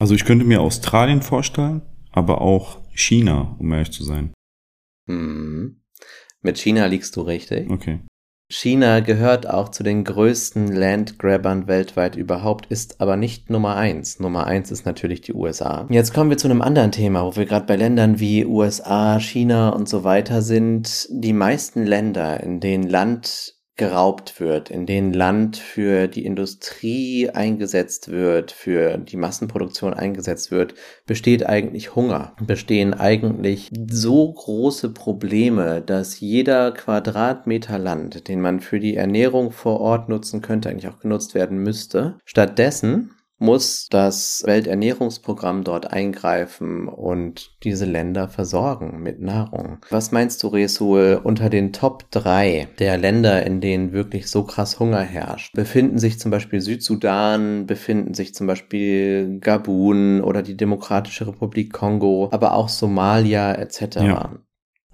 Also 0.00 0.14
ich 0.14 0.24
könnte 0.24 0.44
mir 0.44 0.60
Australien 0.60 1.22
vorstellen, 1.22 1.82
aber 2.10 2.40
auch 2.40 2.80
China, 2.90 3.56
um 3.58 3.72
ehrlich 3.72 3.92
zu 3.92 4.02
sein. 4.02 4.34
Hm. 5.08 5.80
Mit 6.42 6.58
China 6.58 6.86
liegst 6.86 7.14
du 7.16 7.20
richtig. 7.22 7.70
Okay. 7.70 8.00
China 8.48 9.00
gehört 9.00 9.48
auch 9.48 9.70
zu 9.70 9.82
den 9.82 10.04
größten 10.04 10.68
Landgrabbern 10.68 11.66
weltweit 11.66 12.14
überhaupt, 12.14 12.66
ist 12.66 13.00
aber 13.00 13.16
nicht 13.16 13.50
Nummer 13.50 13.74
eins. 13.74 14.20
Nummer 14.20 14.46
eins 14.46 14.70
ist 14.70 14.86
natürlich 14.86 15.20
die 15.20 15.34
USA. 15.34 15.86
Jetzt 15.90 16.14
kommen 16.14 16.30
wir 16.30 16.38
zu 16.38 16.46
einem 16.46 16.62
anderen 16.62 16.92
Thema, 16.92 17.24
wo 17.24 17.34
wir 17.34 17.46
gerade 17.46 17.66
bei 17.66 17.74
Ländern 17.74 18.20
wie 18.20 18.46
USA, 18.46 19.18
China 19.18 19.70
und 19.70 19.88
so 19.88 20.04
weiter 20.04 20.42
sind. 20.42 21.08
Die 21.10 21.32
meisten 21.32 21.84
Länder, 21.84 22.40
in 22.40 22.60
denen 22.60 22.88
Land 22.88 23.55
geraubt 23.76 24.40
wird, 24.40 24.70
in 24.70 24.86
denen 24.86 25.12
Land 25.12 25.58
für 25.58 26.08
die 26.08 26.24
Industrie 26.24 27.28
eingesetzt 27.28 28.10
wird, 28.10 28.50
für 28.50 28.96
die 28.96 29.18
Massenproduktion 29.18 29.92
eingesetzt 29.92 30.50
wird, 30.50 30.74
besteht 31.06 31.46
eigentlich 31.46 31.94
Hunger, 31.94 32.34
bestehen 32.40 32.94
eigentlich 32.94 33.70
so 33.90 34.32
große 34.32 34.90
Probleme, 34.90 35.82
dass 35.82 36.20
jeder 36.20 36.72
Quadratmeter 36.72 37.78
Land, 37.78 38.28
den 38.28 38.40
man 38.40 38.60
für 38.60 38.80
die 38.80 38.96
Ernährung 38.96 39.52
vor 39.52 39.80
Ort 39.80 40.08
nutzen 40.08 40.40
könnte, 40.40 40.70
eigentlich 40.70 40.88
auch 40.88 41.00
genutzt 41.00 41.34
werden 41.34 41.58
müsste. 41.58 42.16
Stattdessen 42.24 43.10
muss 43.38 43.88
das 43.90 44.42
Welternährungsprogramm 44.46 45.64
dort 45.64 45.92
eingreifen 45.92 46.88
und 46.88 47.50
diese 47.62 47.84
Länder 47.84 48.28
versorgen 48.28 49.02
mit 49.02 49.20
Nahrung. 49.20 49.78
Was 49.90 50.12
meinst 50.12 50.42
du, 50.42 50.48
Resul, 50.48 51.20
unter 51.22 51.50
den 51.50 51.72
Top 51.72 52.10
3 52.10 52.68
der 52.78 52.96
Länder, 52.96 53.44
in 53.44 53.60
denen 53.60 53.92
wirklich 53.92 54.28
so 54.28 54.44
krass 54.44 54.80
Hunger 54.80 55.02
herrscht, 55.02 55.54
befinden 55.54 55.98
sich 55.98 56.18
zum 56.18 56.30
Beispiel 56.30 56.60
Südsudan, 56.60 57.66
befinden 57.66 58.14
sich 58.14 58.34
zum 58.34 58.46
Beispiel 58.46 59.38
Gabun 59.40 60.22
oder 60.22 60.42
die 60.42 60.56
Demokratische 60.56 61.26
Republik 61.26 61.72
Kongo, 61.72 62.28
aber 62.32 62.54
auch 62.54 62.68
Somalia 62.68 63.52
etc. 63.54 63.96
Ja. 63.96 64.30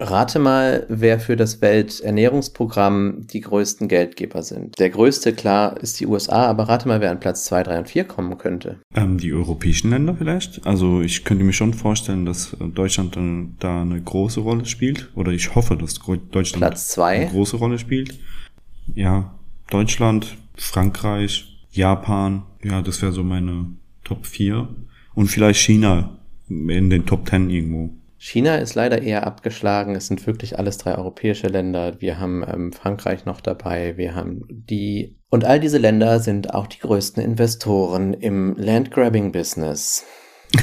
Rate 0.02 0.38
mal, 0.38 0.84
wer 0.88 1.20
für 1.20 1.36
das 1.36 1.60
Welternährungsprogramm 1.60 3.26
die 3.26 3.40
größten 3.40 3.86
Geldgeber 3.88 4.42
sind. 4.42 4.78
Der 4.78 4.90
größte, 4.90 5.32
klar, 5.32 5.80
ist 5.80 6.00
die 6.00 6.06
USA, 6.06 6.46
aber 6.46 6.68
rate 6.68 6.88
mal, 6.88 7.00
wer 7.00 7.10
an 7.10 7.20
Platz 7.20 7.44
2, 7.44 7.62
3 7.62 7.78
und 7.78 7.88
4 7.88 8.04
kommen 8.04 8.36
könnte. 8.36 8.78
Ähm, 8.94 9.18
die 9.18 9.32
europäischen 9.32 9.90
Länder 9.90 10.14
vielleicht? 10.16 10.66
Also 10.66 11.00
ich 11.00 11.24
könnte 11.24 11.44
mir 11.44 11.52
schon 11.52 11.72
vorstellen, 11.72 12.26
dass 12.26 12.54
äh, 12.54 12.68
Deutschland 12.68 13.16
dann 13.16 13.54
da 13.60 13.82
eine 13.82 14.00
große 14.00 14.40
Rolle 14.40 14.66
spielt. 14.66 15.10
Oder 15.14 15.32
ich 15.32 15.54
hoffe, 15.54 15.76
dass 15.76 16.00
Deutschland 16.30 16.98
eine 16.98 17.26
große 17.28 17.56
Rolle 17.56 17.78
spielt. 17.78 18.18
Ja, 18.94 19.34
Deutschland, 19.70 20.36
Frankreich, 20.56 21.58
Japan, 21.70 22.42
ja, 22.64 22.82
das 22.82 23.00
wäre 23.02 23.12
so 23.12 23.22
meine 23.22 23.66
Top 24.04 24.26
4. 24.26 24.68
Und 25.14 25.28
vielleicht 25.28 25.60
China 25.60 26.18
in 26.48 26.90
den 26.90 27.06
Top 27.06 27.28
10 27.28 27.48
irgendwo. 27.50 27.90
China 28.24 28.54
ist 28.58 28.76
leider 28.76 29.02
eher 29.02 29.26
abgeschlagen. 29.26 29.96
Es 29.96 30.06
sind 30.06 30.24
wirklich 30.28 30.56
alles 30.56 30.78
drei 30.78 30.96
europäische 30.96 31.48
Länder. 31.48 32.00
Wir 32.00 32.20
haben 32.20 32.44
ähm, 32.46 32.72
Frankreich 32.72 33.24
noch 33.24 33.40
dabei. 33.40 33.96
Wir 33.96 34.14
haben 34.14 34.42
die. 34.48 35.16
Und 35.28 35.44
all 35.44 35.58
diese 35.58 35.78
Länder 35.78 36.20
sind 36.20 36.54
auch 36.54 36.68
die 36.68 36.78
größten 36.78 37.20
Investoren 37.20 38.14
im 38.14 38.54
Landgrabbing-Business. 38.56 40.04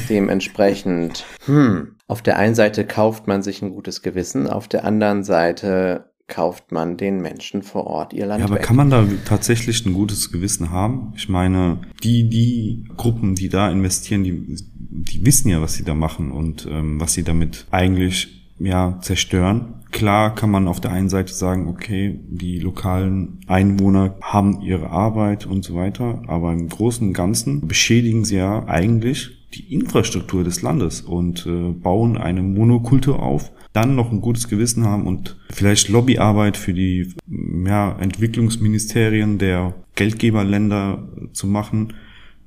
Dementsprechend, 0.08 1.26
hm, 1.48 1.98
auf 2.08 2.22
der 2.22 2.38
einen 2.38 2.56
Seite 2.56 2.86
kauft 2.86 3.28
man 3.28 3.42
sich 3.42 3.62
ein 3.62 3.72
gutes 3.72 4.04
Gewissen, 4.04 4.48
auf 4.48 4.70
der 4.70 4.86
anderen 4.86 5.26
Seite 5.26 6.06
kauft 6.30 6.72
man 6.72 6.96
den 6.96 7.20
Menschen 7.20 7.62
vor 7.62 7.88
Ort 7.88 8.14
ihr 8.14 8.26
Land 8.26 8.40
Ja, 8.40 8.46
aber 8.46 8.56
weg. 8.56 8.64
kann 8.64 8.78
man 8.78 8.90
da 8.90 9.06
tatsächlich 9.26 9.86
ein 9.86 9.94
gutes 9.94 10.32
Gewissen 10.32 10.70
haben? 10.70 11.12
Ich 11.18 11.28
meine, 11.28 11.82
die, 12.04 12.30
die 12.30 12.86
Gruppen, 12.96 13.36
die 13.36 13.50
da 13.50 13.70
investieren, 13.70 14.24
die, 14.24 14.56
die 14.90 15.26
wissen 15.26 15.50
ja, 15.50 15.62
was 15.62 15.76
sie 15.76 15.84
da 15.84 15.94
machen 15.94 16.32
und 16.32 16.68
ähm, 16.70 17.00
was 17.00 17.14
sie 17.14 17.24
damit 17.24 17.68
eigentlich 17.72 18.40
ja 18.60 19.00
zerstören. 19.02 19.76
Klar 19.92 20.36
kann 20.36 20.52
man 20.52 20.68
auf 20.68 20.82
der 20.82 20.92
einen 20.92 21.10
Seite 21.10 21.34
sagen, 21.34 21.68
okay, 21.68 22.20
die 22.28 22.60
lokalen 22.60 23.40
Einwohner 23.48 24.16
haben 24.22 24.62
ihre 24.62 24.90
Arbeit 24.90 25.46
und 25.46 25.64
so 25.64 25.76
weiter, 25.76 26.22
aber 26.28 26.54
im 26.54 26.70
Großen 26.70 27.08
und 27.08 27.14
Ganzen 27.14 27.68
beschädigen 27.68 28.26
sie 28.26 28.38
ja 28.38 28.68
eigentlich 28.68 29.32
die 29.54 29.74
Infrastruktur 29.74 30.44
des 30.44 30.62
Landes 30.62 31.02
und 31.02 31.46
äh, 31.48 31.72
bauen 31.72 32.18
eine 32.18 32.44
Monokultur 32.44 33.20
auf, 33.20 33.52
dann 33.74 33.96
noch 33.96 34.12
ein 34.12 34.22
gutes 34.22 34.48
Gewissen 34.48 34.86
haben 34.86 35.08
und 35.08 35.38
vielleicht 35.50 35.90
Lobbyarbeit 35.90 36.56
für 36.56 36.74
die 36.74 37.14
ja, 37.66 37.98
Entwicklungsministerien 38.00 39.40
der 39.40 39.74
Geldgeberländer 39.96 41.08
zu 41.34 41.48
machen, 41.48 41.94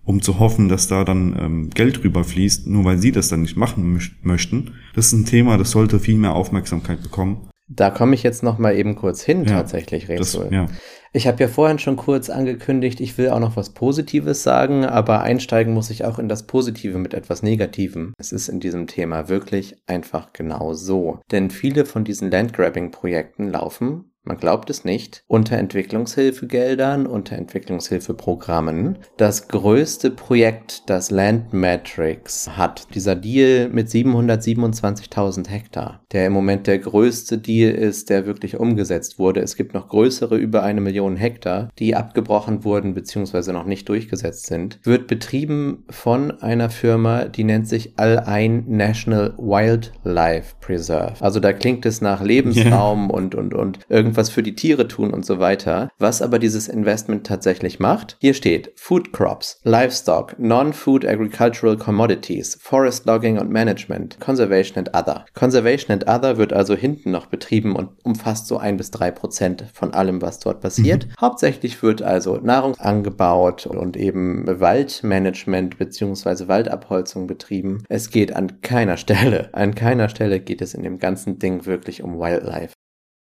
um 0.05 0.21
zu 0.23 0.39
hoffen, 0.39 0.69
dass 0.69 0.89
da 0.89 1.05
dann 1.05 1.37
ähm, 1.39 1.71
Geld 1.71 2.03
rüberfließt, 2.05 2.67
nur 2.67 2.85
weil 2.85 2.99
sie 2.99 3.13
das 3.13 3.29
dann 3.29 3.43
nicht 3.43 3.57
machen 3.57 3.97
möch- 3.97 4.13
möchten. 4.23 4.73
Das 4.95 5.07
ist 5.07 5.13
ein 5.13 5.25
Thema, 5.25 5.59
das 5.59 5.71
sollte 5.71 6.01
viel 6.01 6.17
mehr 6.17 6.35
Aufmerksamkeit 6.35 7.03
bekommen. 7.03 7.49
Da 7.69 7.89
komme 7.91 8.15
ich 8.15 8.23
jetzt 8.23 8.43
noch 8.43 8.59
mal 8.59 8.77
eben 8.77 8.97
kurz 8.97 9.23
hin, 9.23 9.45
Ja, 9.45 9.53
tatsächlich, 9.53 10.09
Resul. 10.09 10.49
ja. 10.51 10.67
Ich 11.15 11.27
habe 11.27 11.43
ja 11.43 11.49
vorhin 11.49 11.79
schon 11.79 11.97
kurz 11.97 12.29
angekündigt, 12.31 13.01
ich 13.01 13.17
will 13.19 13.31
auch 13.31 13.39
noch 13.39 13.57
was 13.57 13.71
Positives 13.71 14.43
sagen, 14.43 14.85
aber 14.85 15.21
einsteigen 15.23 15.73
muss 15.73 15.89
ich 15.91 16.05
auch 16.05 16.19
in 16.19 16.29
das 16.29 16.47
Positive 16.47 16.99
mit 16.99 17.15
etwas 17.15 17.43
Negativem. 17.43 18.13
Es 18.19 18.33
ist 18.33 18.49
in 18.49 18.61
diesem 18.61 18.87
Thema 18.89 19.29
wirklich 19.29 19.77
einfach 19.87 20.33
genau 20.33 20.73
so. 20.75 21.21
Denn 21.31 21.51
viele 21.51 21.85
von 21.87 22.05
diesen 22.05 22.31
Landgrabbing-Projekten 22.31 23.49
laufen, 23.51 24.12
man 24.25 24.37
glaubt 24.37 24.71
es 24.71 24.85
nicht, 24.85 25.25
unter 25.27 25.57
Entwicklungshilfegeldern, 25.59 27.07
unter 27.07 27.37
Entwicklungshilfeprogrammen. 27.37 28.99
Das 29.17 29.49
größte 29.49 30.13
Projekt, 30.13 30.85
das 30.87 31.11
Landmetrics 31.11 32.57
hat, 32.57 32.95
dieser 32.95 33.17
Deal 33.17 33.69
mit 33.69 33.89
727.000 33.89 35.49
Hektar, 35.49 36.05
der 36.13 36.27
im 36.27 36.33
Moment 36.33 36.69
der 36.69 36.79
größte 36.79 37.39
Deal 37.39 37.73
ist, 37.73 38.11
der 38.11 38.25
wirklich 38.25 38.59
umgesetzt 38.59 39.19
wurde. 39.19 39.41
Es 39.41 39.57
gibt 39.57 39.75
noch 39.75 39.89
größere 39.89 40.37
über 40.37 40.63
eine 40.63 40.81
Million 40.81 41.17
Hektar, 41.17 41.71
die 41.81 41.97
abgebrochen 41.97 42.63
wurden 42.63 42.95
bzw. 42.95 43.53
noch 43.53 43.67
nicht 43.67 43.89
durchgesetzt 43.89 44.47
sind, 44.47 44.79
wird 44.85 45.09
betrieben 45.09 45.85
von 45.91 46.31
einer 46.43 46.71
Firma, 46.71 47.25
die 47.25 47.45
nennt 47.45 47.67
sich 47.67 47.99
Al-Ain 47.99 48.65
National 48.69 49.35
Wildlife 49.37 50.55
Preserve. 50.61 51.15
Also 51.21 51.41
da 51.41 51.53
klingt 51.53 51.85
es 51.87 52.01
nach 52.01 52.23
Lebensraum 52.23 53.11
und, 53.11 53.35
und, 53.35 53.53
und 53.53 53.81
irgendwas 54.13 54.29
für 54.29 54.43
die 54.43 54.55
Tiere 54.55 54.89
tun 54.89 55.11
und 55.11 55.25
so 55.25 55.39
weiter. 55.39 55.89
Was 55.99 56.21
aber 56.21 56.39
dieses 56.39 56.69
Investment 56.69 57.27
tatsächlich 57.27 57.81
macht, 57.81 58.19
hier 58.21 58.35
steht 58.35 58.71
Food 58.77 59.11
Crops, 59.15 59.59
Livestock, 59.65 60.39
Non-Food 60.39 61.07
Agricultural 61.07 61.79
Commodities, 61.79 62.59
Forest 62.61 63.07
Logging 63.07 63.39
und 63.39 63.51
Management, 63.51 64.21
Conservation 64.21 64.77
and 64.77 64.95
Other. 64.95 65.25
Conservation 65.33 65.93
and 65.93 66.07
Other 66.07 66.37
wird 66.37 66.53
also 66.53 66.75
hinten 66.75 67.11
noch 67.11 67.25
betrieben 67.25 67.75
und 67.75 67.89
umfasst 68.05 68.49
so 68.49 68.59
ein 68.59 68.77
bis 68.77 68.91
drei 68.91 69.11
Prozent 69.11 69.65
von 69.73 69.95
allem, 69.95 70.21
was 70.21 70.41
dort 70.41 70.61
passiert. 70.61 71.09
Hauptsächlich 71.19 71.83
wird 71.83 72.03
also 72.03 72.37
Nahrung 72.37 72.75
angebaut 72.77 73.65
und 73.65 73.97
eben 73.97 74.45
Waldmanagement 74.47 75.79
beziehungsweise 75.79 76.49
Waldabholzung 76.49 77.27
betrieben. 77.27 77.85
Es 77.89 78.11
geht 78.11 78.37
an 78.37 78.61
keiner 78.61 78.99
Stelle, 78.99 79.49
an 79.55 79.75
keiner 79.75 80.11
Stelle 80.11 80.39
geht 80.39 80.61
es 80.61 80.75
in 80.75 80.83
dem 80.83 80.99
ganzen 80.99 81.39
Ding 81.39 81.65
wirklich 81.65 82.03
um 82.03 82.19
Wildlife. 82.19 82.75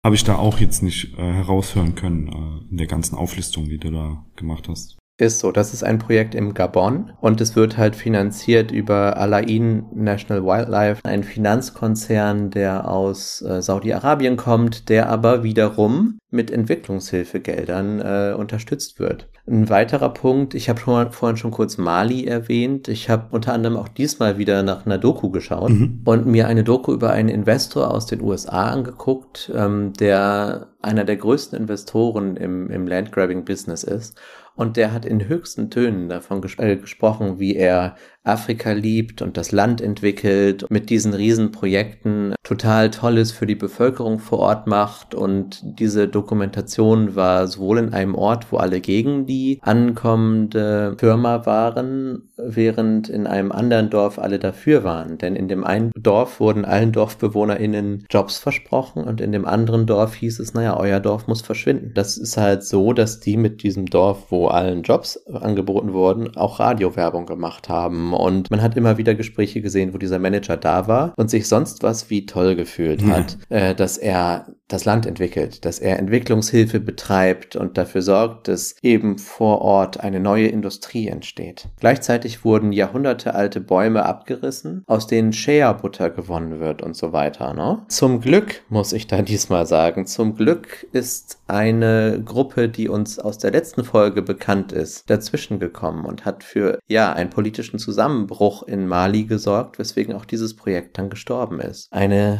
Habe 0.07 0.15
ich 0.15 0.23
da 0.23 0.37
auch 0.37 0.61
jetzt 0.61 0.83
nicht 0.83 1.17
äh, 1.17 1.33
heraushören 1.33 1.93
können 1.93 2.29
äh, 2.29 2.71
in 2.71 2.77
der 2.77 2.87
ganzen 2.87 3.15
Auflistung, 3.15 3.65
die 3.65 3.77
du 3.77 3.91
da 3.91 4.23
gemacht 4.37 4.69
hast. 4.69 4.96
Ist 5.19 5.39
so, 5.39 5.51
das 5.51 5.73
ist 5.73 5.83
ein 5.83 5.97
Projekt 5.97 6.35
im 6.35 6.53
Gabon 6.53 7.11
und 7.21 7.41
es 7.41 7.55
wird 7.55 7.75
halt 7.75 7.95
finanziert 7.95 8.71
über 8.71 9.17
Alain 9.17 9.85
National 9.95 10.43
Wildlife, 10.45 11.01
ein 11.05 11.23
Finanzkonzern, 11.23 12.51
der 12.51 12.87
aus 12.87 13.41
äh, 13.41 13.63
Saudi-Arabien 13.63 14.37
kommt, 14.37 14.89
der 14.89 15.09
aber 15.09 15.41
wiederum 15.41 16.19
mit 16.29 16.51
Entwicklungshilfegeldern 16.51 17.99
äh, 17.99 18.33
unterstützt 18.37 18.99
wird. 18.99 19.27
Ein 19.47 19.69
weiterer 19.69 20.09
Punkt, 20.09 20.53
ich 20.53 20.69
habe 20.69 20.79
schon, 20.79 21.11
vorhin 21.11 21.37
schon 21.37 21.51
kurz 21.51 21.79
Mali 21.79 22.25
erwähnt, 22.25 22.87
ich 22.87 23.09
habe 23.09 23.27
unter 23.31 23.53
anderem 23.53 23.77
auch 23.77 23.87
diesmal 23.87 24.37
wieder 24.37 24.61
nach 24.61 24.85
einer 24.85 24.99
Doku 24.99 25.31
geschaut 25.31 25.69
Mhm. 25.71 26.01
und 26.05 26.27
mir 26.27 26.47
eine 26.47 26.63
Doku 26.63 26.93
über 26.93 27.11
einen 27.11 27.29
Investor 27.29 27.89
aus 27.91 28.05
den 28.05 28.21
USA 28.21 28.67
angeguckt, 28.69 29.51
ähm, 29.55 29.93
der 29.93 30.67
einer 30.81 31.05
der 31.05 31.15
größten 31.17 31.57
Investoren 31.57 32.37
im, 32.37 32.69
im 32.69 32.85
Landgrabbing-Business 32.85 33.83
ist. 33.83 34.19
Und 34.57 34.75
der 34.75 34.91
hat 34.91 35.05
in 35.05 35.27
höchsten 35.27 35.69
Tönen 35.69 36.09
davon 36.09 36.41
ges 36.41 36.57
äh, 36.57 36.77
gesprochen, 36.77 37.39
wie 37.39 37.55
er 37.55 37.95
Afrika 38.27 38.71
liebt 38.71 39.21
und 39.21 39.37
das 39.37 39.51
Land 39.51 39.81
entwickelt, 39.81 40.65
mit 40.69 40.89
diesen 40.89 41.13
Riesenprojekten 41.13 42.35
total 42.43 42.89
Tolles 42.91 43.31
für 43.31 43.45
die 43.45 43.55
Bevölkerung 43.55 44.19
vor 44.19 44.39
Ort 44.39 44.67
macht. 44.67 45.13
Und 45.13 45.61
diese 45.79 46.07
Dokumentation 46.07 47.15
war 47.15 47.47
sowohl 47.47 47.79
in 47.79 47.93
einem 47.93 48.15
Ort, 48.15 48.51
wo 48.51 48.57
alle 48.57 48.79
gegen 48.79 49.25
die 49.25 49.59
ankommende 49.61 50.95
Firma 50.97 51.45
waren, 51.45 52.29
während 52.37 53.09
in 53.09 53.27
einem 53.27 53.51
anderen 53.51 53.89
Dorf 53.89 54.17
alle 54.17 54.39
dafür 54.39 54.83
waren. 54.83 55.17
Denn 55.17 55.35
in 55.35 55.47
dem 55.47 55.63
einen 55.63 55.91
Dorf 55.95 56.39
wurden 56.39 56.63
allen 56.63 56.93
DorfbewohnerInnen 56.93 58.05
Jobs 58.09 58.37
versprochen 58.37 59.03
und 59.03 59.19
in 59.19 59.31
dem 59.31 59.45
anderen 59.45 59.85
Dorf 59.85 60.15
hieß 60.15 60.39
es, 60.39 60.53
naja, 60.53 60.77
euer 60.77 60.99
Dorf 60.99 61.27
muss 61.27 61.41
verschwinden. 61.41 61.91
Das 61.95 62.17
ist 62.17 62.37
halt 62.37 62.63
so, 62.63 62.93
dass 62.93 63.19
die 63.19 63.35
mit 63.35 63.63
diesem 63.63 63.87
Dorf, 63.87 64.27
wo 64.29 64.47
allen 64.47 64.83
Jobs 64.83 65.17
angeboten 65.27 65.93
wurden, 65.93 66.37
auch 66.37 66.59
Radiowerbung 66.59 67.25
gemacht 67.25 67.67
haben. 67.67 68.13
Und 68.17 68.49
man 68.51 68.61
hat 68.61 68.75
immer 68.75 68.97
wieder 68.97 69.15
Gespräche 69.15 69.61
gesehen, 69.61 69.93
wo 69.93 69.97
dieser 69.97 70.19
Manager 70.19 70.57
da 70.57 70.87
war 70.87 71.13
und 71.17 71.29
sich 71.29 71.47
sonst 71.47 71.83
was 71.83 72.09
wie 72.09 72.25
toll 72.25 72.55
gefühlt 72.55 73.01
Ja. 73.01 73.07
hat, 73.17 73.37
äh, 73.49 73.75
dass 73.75 73.97
er 73.97 74.47
das 74.67 74.83
Land 74.83 75.05
entwickelt, 75.05 75.63
dass 75.63 75.79
er 75.79 75.97
Entwicklungshilfe 75.97 76.81
betreibt 76.81 77.55
und 77.55 77.77
dafür 77.77 78.01
sorgt, 78.01 78.49
dass 78.49 78.75
eben 78.81 79.17
vor 79.17 79.61
Ort 79.61 80.01
eine 80.01 80.19
neue 80.19 80.47
Industrie 80.47 81.07
entsteht. 81.07 81.69
Gleichzeitig 81.79 82.43
wurden 82.43 82.73
jahrhundertealte 82.73 83.61
Bäume 83.61 84.05
abgerissen, 84.05 84.83
aus 84.85 85.07
denen 85.07 85.31
Shea-Butter 85.31 86.09
gewonnen 86.09 86.59
wird 86.59 86.81
und 86.81 86.97
so 86.97 87.13
weiter. 87.13 87.53
Ne? 87.53 87.83
Zum 87.87 88.19
Glück, 88.19 88.63
muss 88.67 88.91
ich 88.91 89.07
da 89.07 89.21
diesmal 89.21 89.65
sagen, 89.65 90.05
zum 90.05 90.35
Glück 90.35 90.85
ist 90.91 91.37
eine 91.47 92.21
Gruppe, 92.25 92.67
die 92.67 92.89
uns 92.89 93.19
aus 93.19 93.37
der 93.37 93.51
letzten 93.51 93.85
Folge 93.85 94.21
bekannt 94.21 94.73
ist, 94.73 95.09
dazwischen 95.09 95.59
gekommen 95.59 96.03
und 96.05 96.25
hat 96.25 96.43
für, 96.43 96.79
ja, 96.87 97.13
einen 97.13 97.29
politischen 97.29 97.79
Zusammenbruch 98.07 98.63
in 98.63 98.87
Mali 98.87 99.25
gesorgt, 99.25 99.79
weswegen 99.79 100.15
auch 100.15 100.23
dieses 100.23 100.55
Projekt 100.55 100.97
dann 100.97 101.09
gestorben 101.09 101.59
ist. 101.59 101.91
Eine 101.91 102.39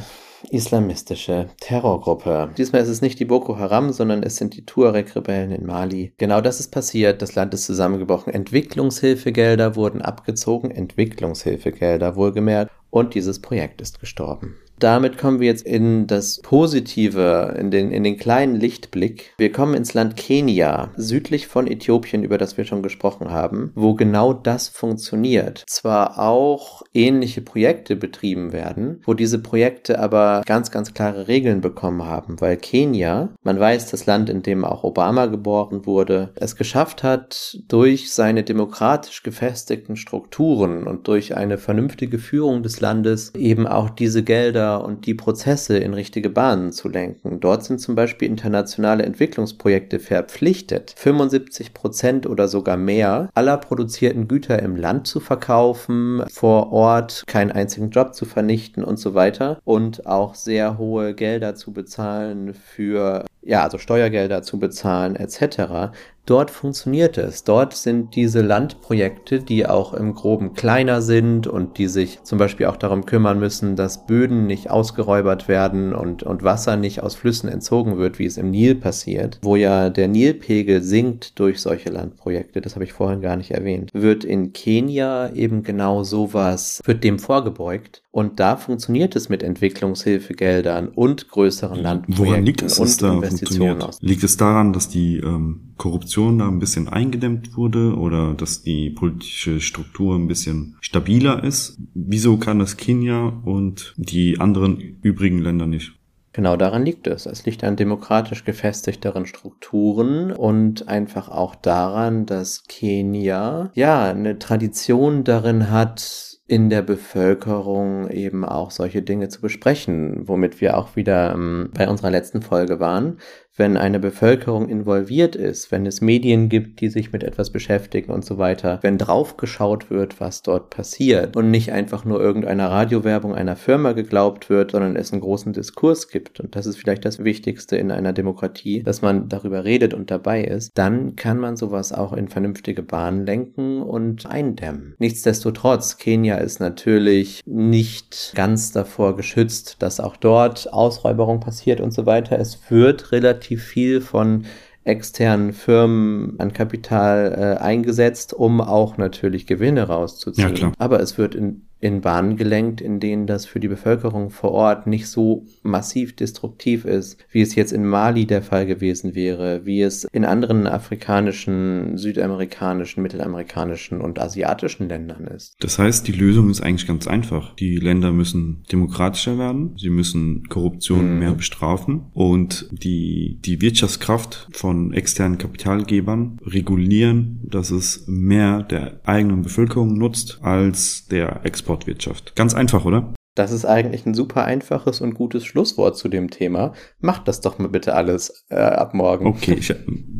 islamistische 0.49 1.49
Terrorgruppe. 1.59 2.51
Diesmal 2.57 2.83
ist 2.83 2.87
es 2.87 3.01
nicht 3.01 3.19
die 3.19 3.25
Boko 3.25 3.57
Haram, 3.57 3.91
sondern 3.91 4.23
es 4.23 4.37
sind 4.37 4.55
die 4.55 4.65
Tuareg-Rebellen 4.65 5.51
in 5.51 5.65
Mali. 5.65 6.13
Genau 6.17 6.39
das 6.39 6.61
ist 6.61 6.71
passiert. 6.71 7.21
Das 7.21 7.35
Land 7.35 7.53
ist 7.53 7.65
zusammengebrochen. 7.65 8.33
Entwicklungshilfegelder 8.33 9.75
wurden 9.75 10.01
abgezogen. 10.01 10.71
Entwicklungshilfegelder 10.71 12.15
wohlgemerkt. 12.15 12.71
Und 12.89 13.13
dieses 13.13 13.41
Projekt 13.41 13.81
ist 13.81 13.99
gestorben. 13.99 14.55
Damit 14.79 15.17
kommen 15.17 15.39
wir 15.39 15.47
jetzt 15.47 15.65
in 15.65 16.05
das 16.05 16.39
Positive, 16.43 17.55
in 17.59 17.71
den, 17.71 17.89
in 17.91 18.03
den 18.03 18.17
kleinen 18.17 18.55
Lichtblick. 18.55 19.33
Wir 19.39 19.51
kommen 19.51 19.73
ins 19.73 19.95
Land 19.95 20.17
Kenia, 20.17 20.91
südlich 20.95 21.47
von 21.47 21.65
Äthiopien, 21.65 22.23
über 22.23 22.37
das 22.37 22.57
wir 22.57 22.65
schon 22.65 22.83
gesprochen 22.83 23.31
haben, 23.31 23.71
wo 23.73 23.95
genau 23.95 24.33
das 24.33 24.67
funktioniert. 24.67 25.63
Zwar 25.65 26.19
auch 26.19 26.83
ähnliche 26.93 27.41
Projekte 27.41 27.95
betrieben 27.95 28.53
werden, 28.53 29.01
wo 29.03 29.15
diese 29.15 29.39
Projekte 29.39 29.97
aber 29.97 30.43
ganz, 30.45 30.69
ganz 30.69 30.93
klare 30.93 31.27
Regeln 31.27 31.61
bekommen 31.61 32.05
haben, 32.05 32.39
weil 32.39 32.57
Kenia, 32.57 33.29
man 33.41 33.59
weiß, 33.59 33.89
das 33.89 34.05
Land, 34.05 34.29
in 34.29 34.43
dem 34.43 34.63
auch 34.63 34.83
Obama 34.83 35.25
geboren 35.25 35.87
wurde, 35.87 36.33
es 36.35 36.55
geschafft 36.55 37.01
hat, 37.01 37.57
durch 37.67 38.13
seine 38.13 38.43
demokratisch 38.43 39.23
gefestigten 39.23 39.95
Strukturen 39.95 40.83
und 40.83 41.07
durch 41.07 41.35
eine 41.35 41.57
vernünftige 41.57 42.19
Führung 42.19 42.61
des 42.61 42.79
Landes 42.79 43.33
eben 43.33 43.65
auch 43.65 43.89
diese 43.89 44.21
Gelder 44.21 44.66
und 44.75 45.05
die 45.05 45.13
Prozesse 45.13 45.77
in 45.77 45.93
richtige 45.93 46.29
Bahnen 46.29 46.71
zu 46.71 46.89
lenken. 46.89 47.39
Dort 47.39 47.63
sind 47.63 47.79
zum 47.79 47.95
Beispiel 47.95 48.27
internationale 48.27 49.03
Entwicklungsprojekte 49.03 49.99
verpflichtet, 49.99 50.93
75 50.97 51.73
Prozent 51.73 52.27
oder 52.27 52.47
sogar 52.47 52.77
mehr 52.77 53.29
aller 53.33 53.57
produzierten 53.57 54.27
Güter 54.27 54.61
im 54.61 54.75
Land 54.75 55.07
zu 55.07 55.19
verkaufen, 55.19 56.23
vor 56.29 56.71
Ort 56.71 57.23
keinen 57.27 57.51
einzigen 57.51 57.89
Job 57.89 58.13
zu 58.13 58.25
vernichten 58.25 58.83
und 58.83 58.97
so 58.99 59.13
weiter 59.13 59.59
und 59.63 60.05
auch 60.05 60.35
sehr 60.35 60.77
hohe 60.77 61.13
Gelder 61.13 61.55
zu 61.55 61.73
bezahlen 61.73 62.53
für 62.53 63.25
ja, 63.47 63.63
also 63.63 63.77
Steuergelder 63.77 64.43
zu 64.43 64.59
bezahlen 64.59 65.15
etc. 65.15 65.93
Dort 66.27 66.51
funktioniert 66.51 67.17
es. 67.17 67.45
Dort 67.45 67.73
sind 67.73 68.13
diese 68.17 68.41
Landprojekte, 68.41 69.39
die 69.39 69.65
auch 69.65 69.93
im 69.93 70.13
Groben 70.13 70.53
kleiner 70.53 71.01
sind 71.01 71.47
und 71.47 71.77
die 71.77 71.87
sich 71.87 72.21
zum 72.23 72.37
Beispiel 72.37 72.65
auch 72.65 72.75
darum 72.75 73.05
kümmern 73.05 73.39
müssen, 73.39 73.77
dass 73.77 74.05
Böden 74.05 74.45
nicht 74.45 74.69
ausgeräubert 74.69 75.47
werden 75.47 75.93
und, 75.93 76.23
und 76.23 76.43
Wasser 76.43 76.75
nicht 76.75 77.01
aus 77.01 77.15
Flüssen 77.15 77.47
entzogen 77.47 77.97
wird, 77.97 78.19
wie 78.19 78.25
es 78.25 78.35
im 78.35 78.51
Nil 78.51 78.75
passiert, 78.75 79.39
wo 79.41 79.55
ja 79.55 79.89
der 79.89 80.09
Nilpegel 80.09 80.81
sinkt 80.83 81.39
durch 81.39 81.61
solche 81.61 81.91
Landprojekte, 81.91 82.59
das 82.59 82.75
habe 82.75 82.83
ich 82.83 82.91
vorhin 82.91 83.21
gar 83.21 83.37
nicht 83.37 83.51
erwähnt, 83.51 83.91
wird 83.93 84.25
in 84.25 84.51
Kenia 84.51 85.31
eben 85.33 85.63
genau 85.63 86.03
sowas, 86.03 86.81
wird 86.83 87.05
dem 87.05 87.19
vorgebeugt 87.19 88.03
und 88.17 88.39
da 88.39 88.55
funktioniert 88.55 89.15
es 89.15 89.29
mit 89.29 89.43
Entwicklungshilfegeldern 89.43 90.87
und 90.87 91.27
größeren 91.27 91.79
Landprojekten 91.79 92.25
Woran 92.25 92.45
liegt 92.45 92.63
es, 92.63 92.79
und 92.79 92.99
da 93.03 93.13
Investitionen 93.13 93.79
funktioniert? 93.79 94.01
Liegt 94.01 94.23
es 94.23 94.37
daran, 94.37 94.73
dass 94.73 94.89
die 94.89 95.17
ähm, 95.17 95.75
Korruption 95.77 96.39
da 96.39 96.47
ein 96.47 96.57
bisschen 96.57 96.89
eingedämmt 96.89 97.55
wurde 97.55 97.95
oder 97.95 98.33
dass 98.33 98.63
die 98.63 98.89
politische 98.89 99.61
Struktur 99.61 100.15
ein 100.15 100.27
bisschen 100.27 100.77
stabiler 100.81 101.43
ist? 101.43 101.77
Wieso 101.93 102.37
kann 102.37 102.57
das 102.57 102.75
Kenia 102.75 103.39
und 103.45 103.93
die 103.97 104.39
anderen 104.39 104.97
übrigen 105.03 105.37
Länder 105.37 105.67
nicht? 105.67 105.93
Genau 106.33 106.55
daran 106.57 106.85
liegt 106.85 107.05
es. 107.05 107.27
Es 107.27 107.45
liegt 107.45 107.63
an 107.63 107.75
demokratisch 107.75 108.45
gefestigteren 108.45 109.27
Strukturen 109.27 110.31
und 110.31 110.87
einfach 110.87 111.29
auch 111.29 111.53
daran, 111.53 112.25
dass 112.25 112.63
Kenia 112.63 113.69
ja 113.75 114.09
eine 114.09 114.39
Tradition 114.39 115.23
darin 115.23 115.69
hat, 115.69 116.36
in 116.47 116.69
der 116.69 116.81
Bevölkerung 116.81 118.09
eben 118.09 118.45
auch 118.45 118.71
solche 118.71 119.01
Dinge 119.01 119.27
zu 119.27 119.41
besprechen, 119.41 120.27
womit 120.27 120.61
wir 120.61 120.77
auch 120.77 120.95
wieder 120.95 121.33
ähm, 121.33 121.71
bei 121.73 121.89
unserer 121.89 122.09
letzten 122.09 122.41
Folge 122.41 122.79
waren 122.79 123.19
wenn 123.57 123.75
eine 123.75 123.99
Bevölkerung 123.99 124.69
involviert 124.69 125.35
ist, 125.35 125.71
wenn 125.71 125.85
es 125.85 125.99
Medien 125.99 126.47
gibt, 126.47 126.79
die 126.79 126.89
sich 126.89 127.11
mit 127.11 127.23
etwas 127.23 127.49
beschäftigen 127.49 128.11
und 128.11 128.23
so 128.23 128.37
weiter, 128.37 128.79
wenn 128.83 128.99
draufgeschaut 128.99 129.89
wird, 129.89 130.21
was 130.21 130.43
dort 130.43 130.69
passiert 130.69 131.35
und 131.35 131.49
nicht 131.49 131.71
einfach 131.71 132.05
nur 132.05 132.21
irgendeiner 132.21 132.69
Radiowerbung 132.69 133.33
einer 133.33 133.55
Firma 133.55 133.93
geglaubt 133.93 134.49
wird, 134.49 134.71
sondern 134.71 134.95
es 134.95 135.11
einen 135.11 135.21
großen 135.21 135.53
Diskurs 135.53 136.09
gibt. 136.09 136.39
Und 136.39 136.55
das 136.55 136.67
ist 136.67 136.77
vielleicht 136.77 137.03
das 137.03 137.23
Wichtigste 137.23 137.77
in 137.77 137.91
einer 137.91 138.13
Demokratie, 138.13 138.83
dass 138.83 139.01
man 139.01 139.27
darüber 139.27 139.65
redet 139.65 139.95
und 139.95 140.11
dabei 140.11 140.43
ist, 140.43 140.71
dann 140.75 141.15
kann 141.15 141.39
man 141.39 141.57
sowas 141.57 141.91
auch 141.91 142.13
in 142.13 142.27
vernünftige 142.27 142.83
Bahnen 142.83 143.25
lenken 143.25 143.81
und 143.81 144.27
eindämmen. 144.27 144.95
Nichtsdestotrotz, 144.99 145.97
Kenia 145.97 146.35
ist 146.35 146.59
natürlich 146.59 147.41
nicht 147.45 148.33
ganz 148.35 148.71
davor 148.71 149.15
geschützt, 149.15 149.77
dass 149.79 149.99
auch 149.99 150.15
dort 150.15 150.71
Ausräuberung 150.71 151.39
passiert 151.39 151.81
und 151.81 151.91
so 151.91 152.05
weiter. 152.05 152.37
Es 152.37 152.59
wird 152.69 153.11
relativ 153.11 153.46
relativ 153.47 153.63
viel 153.63 154.01
von 154.01 154.45
externen 154.83 155.51
Firmen 155.51 156.35
an 156.39 156.53
Kapital 156.53 157.57
äh, 157.59 157.61
eingesetzt, 157.61 158.33
um 158.33 158.61
auch 158.61 158.97
natürlich 158.97 159.45
Gewinne 159.45 159.83
rauszuziehen. 159.83 160.55
Ja, 160.55 160.71
Aber 160.77 161.01
es 161.01 161.17
wird 161.17 161.35
in 161.35 161.66
in 161.79 162.01
Bahnen 162.01 162.37
gelenkt, 162.37 162.81
in 162.81 162.99
denen 162.99 163.27
das 163.27 163.45
für 163.45 163.59
die 163.59 163.67
Bevölkerung 163.67 164.29
vor 164.29 164.51
Ort 164.51 164.87
nicht 164.87 165.07
so 165.07 165.45
massiv 165.61 166.15
destruktiv 166.15 166.85
ist, 166.85 167.17
wie 167.31 167.41
es 167.41 167.55
jetzt 167.55 167.71
in 167.71 167.85
Mali 167.85 168.25
der 168.25 168.41
Fall 168.41 168.65
gewesen 168.65 169.13
wäre, 169.13 169.65
wie 169.65 169.81
es 169.81 170.05
in 170.05 170.25
anderen 170.25 170.65
afrikanischen, 170.65 171.97
südamerikanischen, 171.97 173.03
mittelamerikanischen 173.03 174.01
und 174.01 174.19
asiatischen 174.19 174.89
Ländern 174.89 175.27
ist. 175.27 175.55
Das 175.59 175.77
heißt, 175.77 176.07
die 176.07 176.13
Lösung 176.13 176.49
ist 176.49 176.61
eigentlich 176.61 176.87
ganz 176.87 177.07
einfach. 177.07 177.53
Die 177.55 177.77
Länder 177.77 178.11
müssen 178.11 178.63
demokratischer 178.71 179.37
werden, 179.37 179.75
sie 179.77 179.89
müssen 179.89 180.47
Korruption 180.49 181.13
mhm. 181.13 181.19
mehr 181.19 181.33
bestrafen 181.33 182.07
und 182.13 182.69
die, 182.71 183.39
die 183.45 183.61
Wirtschaftskraft 183.61 184.47
von 184.51 184.93
externen 184.93 185.37
Kapitalgebern 185.37 186.39
regulieren, 186.43 187.39
dass 187.43 187.69
es 187.69 188.05
mehr 188.07 188.63
der 188.63 189.01
eigenen 189.03 189.43
Bevölkerung 189.43 189.97
nutzt 189.97 190.39
als 190.41 191.07
der 191.07 191.45
Export 191.45 191.66
Exportwirtschaft. 191.67 192.35
Ganz 192.35 192.53
einfach, 192.53 192.85
oder? 192.85 193.13
Das 193.35 193.51
ist 193.51 193.65
eigentlich 193.65 194.05
ein 194.05 194.15
super 194.15 194.45
einfaches 194.45 195.01
und 195.01 195.13
gutes 195.13 195.45
Schlusswort 195.45 195.95
zu 195.97 196.07
dem 196.07 196.31
Thema. 196.31 196.73
Macht 196.99 197.27
das 197.27 197.41
doch 197.41 197.59
mal 197.59 197.67
bitte 197.67 197.93
alles 197.93 198.45
äh, 198.49 198.55
ab 198.55 198.93
morgen. 198.93 199.27
Okay, 199.27 199.53
ich, 199.59 199.73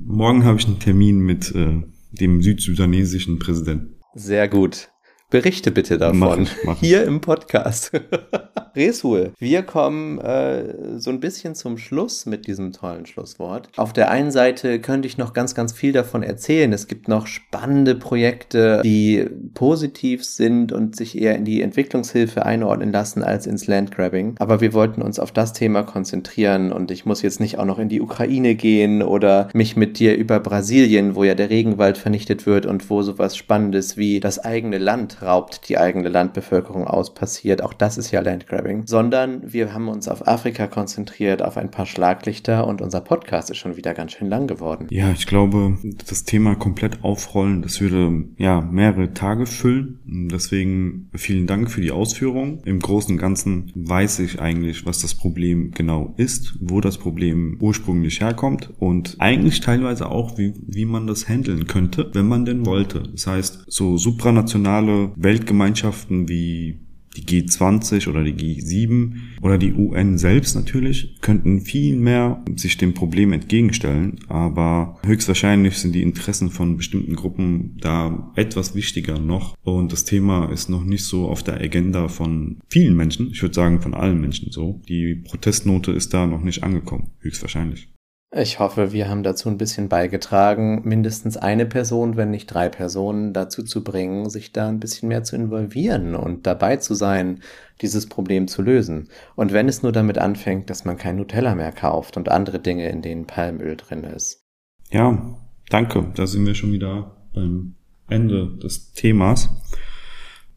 morgen 0.06 0.44
habe 0.44 0.60
ich 0.60 0.68
einen 0.68 0.80
Termin 0.80 1.20
mit 1.20 1.54
äh, 1.56 1.82
dem 2.12 2.42
südsudanesischen 2.44 3.40
Präsidenten. 3.40 3.96
Sehr 4.14 4.48
gut. 4.48 4.90
Berichte 5.30 5.72
bitte 5.72 5.98
davon. 5.98 6.20
Machen, 6.20 6.48
machen. 6.64 6.78
Hier 6.80 7.04
im 7.04 7.20
Podcast. 7.20 7.92
Resul, 8.78 9.34
wir 9.40 9.64
kommen 9.64 10.20
äh, 10.20 11.00
so 11.00 11.10
ein 11.10 11.20
bisschen 11.20 11.54
zum 11.54 11.78
Schluss 11.78 12.26
mit 12.26 12.48
diesem 12.48 12.72
tollen 12.72 13.06
Schlusswort. 13.06 13.68
Auf 13.76 13.92
der 13.92 14.10
einen 14.10 14.32
Seite 14.32 14.80
könnte 14.80 15.08
ich 15.08 15.18
noch 15.18 15.34
ganz, 15.34 15.54
ganz 15.54 15.74
viel 15.74 15.92
davon 15.92 16.24
erzählen. 16.24 16.72
Es 16.72 16.88
gibt 16.88 17.10
noch 17.10 17.28
spannende 17.28 17.96
Projekte, 17.96 18.82
die 18.86 19.26
positiv 19.54 20.24
sind 20.24 20.72
und 20.72 20.96
sich 20.96 21.20
eher 21.20 21.36
in 21.36 21.44
die 21.44 21.62
Entwicklungshilfe 21.62 22.46
einordnen 22.46 22.94
lassen 22.94 23.22
als 23.22 23.48
ins 23.48 23.68
Landgrabbing. 23.68 24.36
Aber 24.40 24.62
wir 24.62 24.74
wollten 24.74 25.02
uns 25.02 25.20
auf 25.20 25.34
das 25.34 25.52
Thema 25.52 25.84
konzentrieren 25.84 26.72
und 26.72 26.90
ich 26.90 27.06
muss 27.06 27.22
jetzt 27.22 27.42
nicht 27.42 27.58
auch 27.58 27.66
noch 27.66 27.80
in 27.80 27.90
die 27.90 28.00
Ukraine 28.00 28.56
gehen 28.56 29.02
oder 29.02 29.50
mich 29.54 29.76
mit 29.76 30.00
dir 30.00 30.16
über 30.16 30.40
Brasilien, 30.40 31.16
wo 31.16 31.26
ja 31.26 31.36
der 31.36 31.50
Regenwald 31.50 31.98
vernichtet 31.98 32.46
wird 32.46 32.66
und 32.66 32.90
wo 32.90 33.02
sowas 33.02 33.36
Spannendes 33.36 33.98
wie 33.98 34.22
das 34.22 34.40
eigene 34.40 34.78
Land 34.78 35.17
raubt 35.22 35.70
die 35.70 35.78
eigene 35.78 36.10
Landbevölkerung 36.10 36.86
aus, 36.86 37.14
passiert. 37.14 37.64
Auch 37.64 37.74
das 37.74 37.98
ist 37.98 38.12
ja 38.12 38.22
Landgrabbing. 38.22 38.84
Sondern 38.86 39.52
wir 39.52 39.74
haben 39.74 39.88
uns 39.88 40.08
auf 40.08 40.28
Afrika 40.28 40.68
konzentriert, 40.68 41.42
auf 41.42 41.58
ein 41.58 41.72
paar 41.72 41.86
Schlaglichter 41.86 42.68
und 42.68 42.82
unser 42.82 43.02
Podcast 43.02 43.50
ist 43.50 43.58
schon 43.58 43.78
wieder 43.78 43.94
ganz 43.94 44.14
schön 44.14 44.30
lang 44.30 44.48
geworden. 44.48 44.88
Ja, 44.90 45.12
ich 45.12 45.28
glaube, 45.28 45.78
das 46.08 46.24
Thema 46.24 46.56
komplett 46.56 47.04
aufrollen, 47.04 47.62
das 47.62 47.82
würde 47.82 48.26
ja 48.38 48.62
mehrere 48.62 49.14
Tage 49.14 49.46
füllen. 49.46 50.00
Deswegen 50.06 51.10
vielen 51.14 51.48
Dank 51.48 51.72
für 51.72 51.82
die 51.82 51.92
Ausführung. 51.92 52.62
Im 52.66 52.80
Großen 52.80 53.16
und 53.16 53.20
Ganzen 53.20 53.72
weiß 53.76 54.20
ich 54.20 54.40
eigentlich, 54.40 54.86
was 54.86 55.00
das 55.02 55.16
Problem 55.16 55.72
genau 55.72 56.14
ist, 56.18 56.58
wo 56.62 56.82
das 56.82 56.98
Problem 56.98 57.58
ursprünglich 57.60 58.22
herkommt 58.22 58.74
und 58.80 59.16
eigentlich 59.20 59.62
teilweise 59.62 60.10
auch, 60.10 60.38
wie, 60.38 60.54
wie 60.66 60.86
man 60.86 61.08
das 61.08 61.28
handeln 61.28 61.68
könnte, 61.68 62.10
wenn 62.14 62.28
man 62.28 62.46
denn 62.46 62.66
wollte. 62.66 63.04
Das 63.12 63.28
heißt, 63.28 63.66
so 63.68 63.98
supranationale 63.98 65.07
Weltgemeinschaften 65.16 66.28
wie 66.28 66.80
die 67.18 67.44
G20 67.44 68.08
oder 68.08 68.24
die 68.24 68.34
G7 68.34 69.16
oder 69.42 69.58
die 69.58 69.74
UN 69.74 70.18
selbst 70.18 70.56
natürlich 70.56 71.20
könnten 71.22 71.62
viel 71.62 71.96
mehr 71.96 72.44
sich 72.56 72.78
dem 72.78 72.94
Problem 72.94 73.34
entgegenstellen, 73.34 74.20
aber 74.28 75.00
höchstwahrscheinlich 75.04 75.78
sind 75.78 75.94
die 75.94 76.04
Interessen 76.04 76.50
von 76.50 76.78
bestimmten 76.78 77.16
Gruppen 77.16 77.78
da 77.82 78.32
etwas 78.36 78.76
wichtiger 78.76 79.20
noch 79.20 79.58
und 79.64 79.92
das 79.92 80.06
Thema 80.06 80.52
ist 80.52 80.70
noch 80.70 80.84
nicht 80.84 81.06
so 81.06 81.28
auf 81.28 81.44
der 81.44 81.56
Agenda 81.56 82.08
von 82.08 82.58
vielen 82.70 82.96
Menschen, 82.96 83.32
ich 83.32 83.42
würde 83.42 83.56
sagen 83.56 83.82
von 83.82 83.94
allen 83.94 84.22
Menschen 84.22 84.52
so. 84.52 84.82
Die 84.88 85.16
Protestnote 85.16 85.92
ist 85.92 86.14
da 86.14 86.28
noch 86.28 86.44
nicht 86.44 86.64
angekommen, 86.64 87.12
höchstwahrscheinlich. 87.20 87.90
Ich 88.36 88.60
hoffe, 88.60 88.92
wir 88.92 89.08
haben 89.08 89.24
dazu 89.24 89.48
ein 89.48 89.58
bisschen 89.58 89.88
beigetragen, 89.88 90.82
mindestens 90.84 91.38
eine 91.38 91.66
Person, 91.66 92.18
wenn 92.18 92.30
nicht 92.30 92.48
drei 92.48 92.68
Personen 92.68 93.32
dazu 93.32 93.64
zu 93.64 93.86
bringen, 93.86 94.30
sich 94.30 94.52
da 94.52 94.68
ein 94.68 94.82
bisschen 94.82 95.08
mehr 95.08 95.24
zu 95.24 95.38
involvieren 95.38 96.14
und 96.14 96.46
dabei 96.46 96.76
zu 96.76 96.94
sein, 96.94 97.40
dieses 97.82 98.08
Problem 98.08 98.50
zu 98.50 98.62
lösen. 98.62 99.08
Und 99.36 99.54
wenn 99.54 99.70
es 99.70 99.82
nur 99.82 99.94
damit 99.94 100.18
anfängt, 100.18 100.70
dass 100.70 100.84
man 100.84 100.98
kein 100.98 101.16
Nutella 101.16 101.56
mehr 101.56 101.72
kauft 101.72 102.18
und 102.18 102.28
andere 102.28 102.60
Dinge, 102.60 102.90
in 102.90 103.02
denen 103.02 103.28
Palmöl 103.28 103.78
drin 103.78 104.04
ist. 104.04 104.44
Ja, 104.92 105.38
danke. 105.70 106.12
Da 106.16 106.28
sind 106.28 106.46
wir 106.46 106.56
schon 106.56 106.74
wieder 106.74 107.16
beim 107.34 107.76
Ende 108.10 108.58
des 108.58 108.92
Themas. 108.92 109.50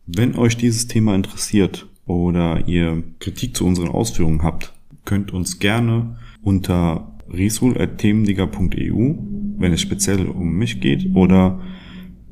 Wenn 0.07 0.37
euch 0.37 0.57
dieses 0.57 0.89
Thema 0.89 1.15
interessiert 1.15 1.89
oder 2.05 2.67
ihr 2.67 3.05
Kritik 3.21 3.57
zu 3.57 3.65
unseren 3.65 3.91
Ausführungen 3.91 4.43
habt, 4.43 4.73
könnt 5.05 5.33
uns 5.33 5.61
gerne 5.61 6.19
unter 6.43 7.10
resul.themendigger.eu, 7.33 9.15
wenn 9.59 9.73
es 9.73 9.81
speziell 9.81 10.27
um 10.27 10.57
mich 10.57 10.81
geht, 10.81 11.15
oder 11.15 11.61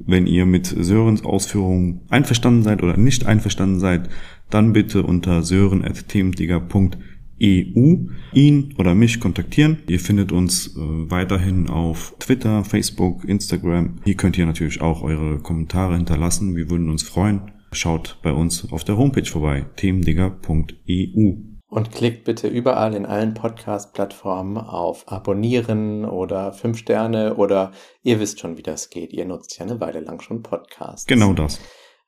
wenn 0.07 0.27
ihr 0.27 0.47
mit 0.47 0.67
Sörens 0.67 1.25
Ausführungen 1.25 2.01
einverstanden 2.09 2.63
seid 2.63 2.83
oder 2.83 2.97
nicht 2.97 3.27
einverstanden 3.27 3.79
seid, 3.79 4.09
dann 4.49 4.73
bitte 4.73 5.03
unter 5.03 5.43
sören.themendigger.eu 5.43 8.09
ihn 8.33 8.75
oder 8.79 8.95
mich 8.95 9.21
kontaktieren. 9.21 9.81
Ihr 9.87 10.01
findet 10.01 10.33
uns 10.33 10.69
äh, 10.69 10.81
weiterhin 10.81 11.69
auf 11.69 12.15
Twitter, 12.19 12.65
Facebook, 12.65 13.25
Instagram. 13.25 13.97
Hier 14.05 14.17
könnt 14.17 14.39
ihr 14.39 14.47
natürlich 14.47 14.81
auch 14.81 15.03
eure 15.03 15.41
Kommentare 15.41 15.97
hinterlassen. 15.97 16.57
Wir 16.57 16.71
würden 16.71 16.89
uns 16.89 17.03
freuen. 17.03 17.53
Schaut 17.73 18.19
bei 18.23 18.33
uns 18.33 18.73
auf 18.73 18.85
der 18.85 18.97
Homepage 18.97 19.27
vorbei, 19.27 19.67
themendigger.eu. 19.77 21.58
Und 21.71 21.93
klickt 21.93 22.25
bitte 22.25 22.49
überall 22.49 22.95
in 22.95 23.05
allen 23.05 23.35
Podcast-Plattformen 23.35 24.57
auf 24.57 25.13
Abonnieren 25.13 26.07
oder 26.07 26.53
5 26.55 26.79
Sterne 26.79 27.37
oder 27.37 27.73
ihr 28.03 28.19
wisst 28.21 28.41
schon, 28.41 28.57
wie 28.57 28.63
das 28.63 28.89
geht. 28.89 29.13
Ihr 29.13 29.27
nutzt 29.27 29.59
ja 29.59 29.67
eine 29.67 29.79
Weile 29.79 30.01
lang 30.01 30.21
schon 30.23 30.43
Podcasts. 30.43 31.07
Genau 31.07 31.35
das. 31.35 31.61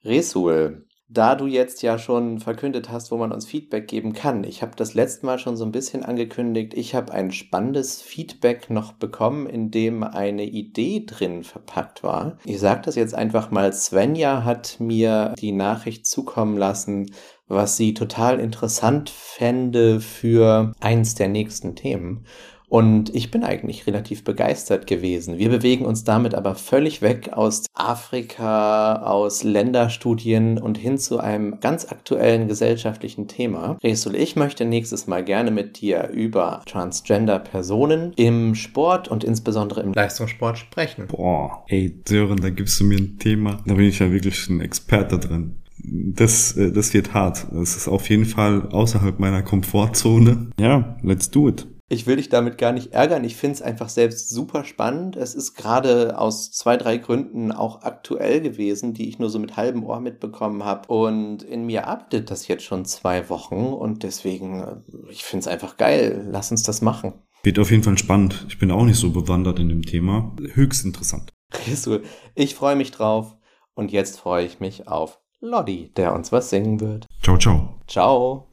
Resul, 0.03 0.87
da 1.13 1.35
du 1.35 1.47
jetzt 1.47 1.83
ja 1.83 1.99
schon 1.99 2.39
verkündet 2.39 2.89
hast, 2.89 3.11
wo 3.11 3.17
man 3.17 3.33
uns 3.33 3.45
Feedback 3.45 3.89
geben 3.89 4.13
kann, 4.13 4.45
ich 4.45 4.63
habe 4.63 4.77
das 4.77 4.95
letzte 4.95 5.27
Mal 5.27 5.41
schon 5.41 5.57
so 5.57 5.65
ein 5.65 5.73
bisschen 5.73 6.05
angekündigt, 6.05 6.73
ich 6.73 6.95
habe 6.95 7.13
ein 7.13 7.33
spannendes 7.33 8.01
Feedback 8.01 8.71
noch 8.71 8.93
bekommen, 8.93 9.49
in 9.49 9.73
dem 9.73 10.05
eine 10.05 10.45
Idee 10.45 11.05
drin 11.05 11.43
verpackt 11.43 12.05
war. 12.05 12.39
Ich 12.45 12.61
sage 12.61 12.83
das 12.85 12.95
jetzt 12.95 13.15
einfach 13.15 13.51
mal, 13.51 13.73
Svenja 13.73 14.45
hat 14.45 14.77
mir 14.79 15.35
die 15.39 15.53
Nachricht 15.53 16.07
zukommen 16.07 16.57
lassen, 16.57 17.11
was 17.51 17.77
sie 17.77 17.93
total 17.93 18.41
interessant 18.41 19.11
fände 19.11 20.01
für 20.01 20.73
eins 20.81 21.15
der 21.15 21.29
nächsten 21.29 21.75
Themen. 21.75 22.25
Und 22.71 23.13
ich 23.17 23.33
bin 23.33 23.43
eigentlich 23.43 23.89
relativ 23.89 24.23
begeistert 24.23 24.87
gewesen. 24.87 25.39
Wir 25.39 25.49
bewegen 25.49 25.85
uns 25.85 26.05
damit 26.05 26.37
aber 26.37 26.55
völlig 26.55 27.03
weg 27.03 27.31
aus 27.33 27.67
Afrika, 27.75 29.03
aus 29.03 29.43
Länderstudien 29.43 30.57
und 30.57 30.79
hin 30.79 30.97
zu 30.97 31.19
einem 31.19 31.59
ganz 31.59 31.91
aktuellen 31.91 32.47
gesellschaftlichen 32.47 33.27
Thema. 33.27 33.77
Resul, 33.83 34.15
ich 34.15 34.37
möchte 34.37 34.65
nächstes 34.65 35.09
Mal 35.09 35.25
gerne 35.25 35.51
mit 35.51 35.81
dir 35.81 36.11
über 36.11 36.63
Transgender-Personen 36.67 38.13
im 38.15 38.55
Sport 38.55 39.09
und 39.09 39.25
insbesondere 39.25 39.81
im 39.81 39.93
Leistungssport 39.93 40.57
sprechen. 40.57 41.09
Boah, 41.09 41.65
ey, 41.67 42.01
Sören, 42.07 42.41
da 42.41 42.51
gibst 42.51 42.79
du 42.79 42.85
mir 42.85 42.99
ein 42.99 43.19
Thema. 43.19 43.59
Da 43.67 43.75
bin 43.75 43.87
ich 43.87 43.99
ja 43.99 44.13
wirklich 44.13 44.49
ein 44.49 44.61
Experte 44.61 45.19
drin 45.19 45.57
das, 45.91 46.57
äh, 46.57 46.73
das 46.73 46.95
wird 46.95 47.15
hart. 47.15 47.47
Das 47.53 47.77
ist 47.77 47.89
auf 47.89 48.09
jeden 48.09 48.27
Fall 48.27 48.69
außerhalb 48.71 49.19
meiner 49.19 49.43
Komfortzone. 49.43 50.51
Ja, 50.59 50.97
let's 51.03 51.31
do 51.31 51.49
it. 51.49 51.67
Ich 51.93 52.07
will 52.07 52.17
dich 52.17 52.29
damit 52.29 52.57
gar 52.57 52.71
nicht 52.71 52.93
ärgern. 52.93 53.25
Ich 53.25 53.35
finde 53.35 53.55
es 53.55 53.63
einfach 53.63 53.89
selbst 53.89 54.31
super 54.31 54.65
spannend. 54.65 55.17
Es 55.17 55.35
ist 55.35 55.55
gerade 55.55 56.17
aus 56.17 56.53
zwei, 56.53 56.77
drei 56.77 56.99
Gründen 56.99 57.51
auch 57.51 57.83
aktuell 57.83 58.41
gewesen, 58.41 58.95
die 58.95 59.09
ich 59.09 59.19
nur 59.19 59.29
so 59.29 59.41
mit 59.41 59.57
halbem 59.57 59.83
Ohr 59.83 59.99
mitbekommen 59.99 60.65
habe. 60.65 60.87
Und 60.87 61.43
in 61.43 61.67
mir 61.67 61.89
arbeitet 61.89 62.31
das 62.31 62.47
jetzt 62.47 62.63
schon 62.63 62.85
zwei 62.85 63.29
Wochen. 63.29 63.73
Und 63.73 64.05
deswegen, 64.05 64.63
äh, 64.63 64.77
ich 65.11 65.25
finde 65.25 65.41
es 65.41 65.49
einfach 65.49 65.77
geil. 65.79 66.29
Lass 66.31 66.53
uns 66.53 66.63
das 66.63 66.81
machen. 66.81 67.15
Wird 67.43 67.59
auf 67.59 67.73
jeden 67.73 67.83
Fall 67.83 67.99
spannend. 67.99 68.47
Ich 68.49 68.59
bin 68.59 68.71
auch 68.71 68.85
nicht 68.85 68.99
so 68.99 69.11
bewandert 69.11 69.59
in 69.59 69.69
dem 69.69 69.83
Thema. 69.83 70.37
Höchst 70.53 70.85
interessant. 70.85 71.33
Ich 72.37 72.55
freue 72.55 72.77
mich 72.77 72.93
drauf. 72.93 73.37
Und 73.75 73.91
jetzt 73.91 74.21
freue 74.21 74.47
ich 74.47 74.61
mich 74.61 74.87
auf 74.87 75.21
Lodi, 75.43 75.91
der 75.97 76.15
uns 76.15 76.33
was 76.33 76.51
singen 76.51 76.81
wird. 76.81 77.07
Ciao, 77.23 77.39
ciao. 77.39 77.81
Ciao. 77.87 78.47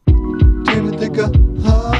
Themen 0.65 0.97
Digger, 0.97 1.29
ha. 1.65 1.91